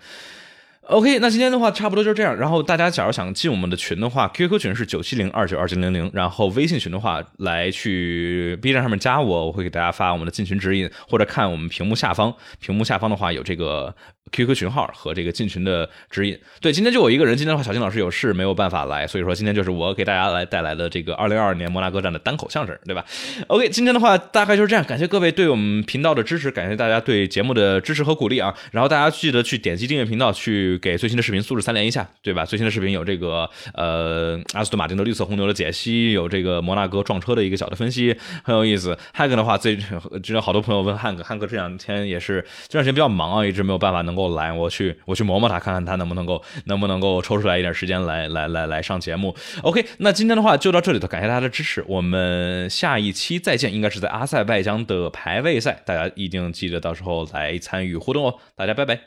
[0.90, 2.36] OK，那今天的话差不多就是这样。
[2.36, 6.10] 然后大家假如想进我们的群的话，QQ 群是九七零二九二七零零。
[6.16, 13.96] 然后微信群的话，来去 B 站上面加我，我会给大家发我们的进群指引，或者看我们屏幕下方，屏幕下方的话有这个。
[14.32, 16.38] QQ 群号和这个进群的指引。
[16.62, 17.36] 对，今天就我一个人。
[17.36, 23.06] 今天的话，小金老师有事没有办法来，所以说今天就是我给大家来带来的这个二零二二年摩纳哥站的单口相声，对吧
[23.48, 24.84] ？OK，今天的话大概就是这样。
[24.84, 28.54] 感谢各位对我们频道的支持，感谢大家对节目的支持和鼓励啊。
[28.72, 32.44] 然后大家记得去点击订阅频道，去给最新的视频素质三连一下，对吧？
[32.44, 38.98] 最新的视频有这个呃阿斯顿马丁的绿色红牛的解析，有这个摩纳哥撞车的一个小的分析，很有意思。
[39.14, 39.78] 汉克的话，最
[40.22, 44.30] 知道 好多朋友问汉克，汉克这两天也是这段时间比较忙啊，一直没有办法能够。
[44.36, 49.36] 来，我去，我去磨磨他，看看他能不能够，能不能够抽出来一点时间来，来，来，来上节目。
[49.64, 59.00] OK，那今天的话就到这里头，感谢大家的支持，我们下一期再见，应该是在阿塞拜疆的排位赛，大家一定记得到时候来参与互动哦，大家拜拜。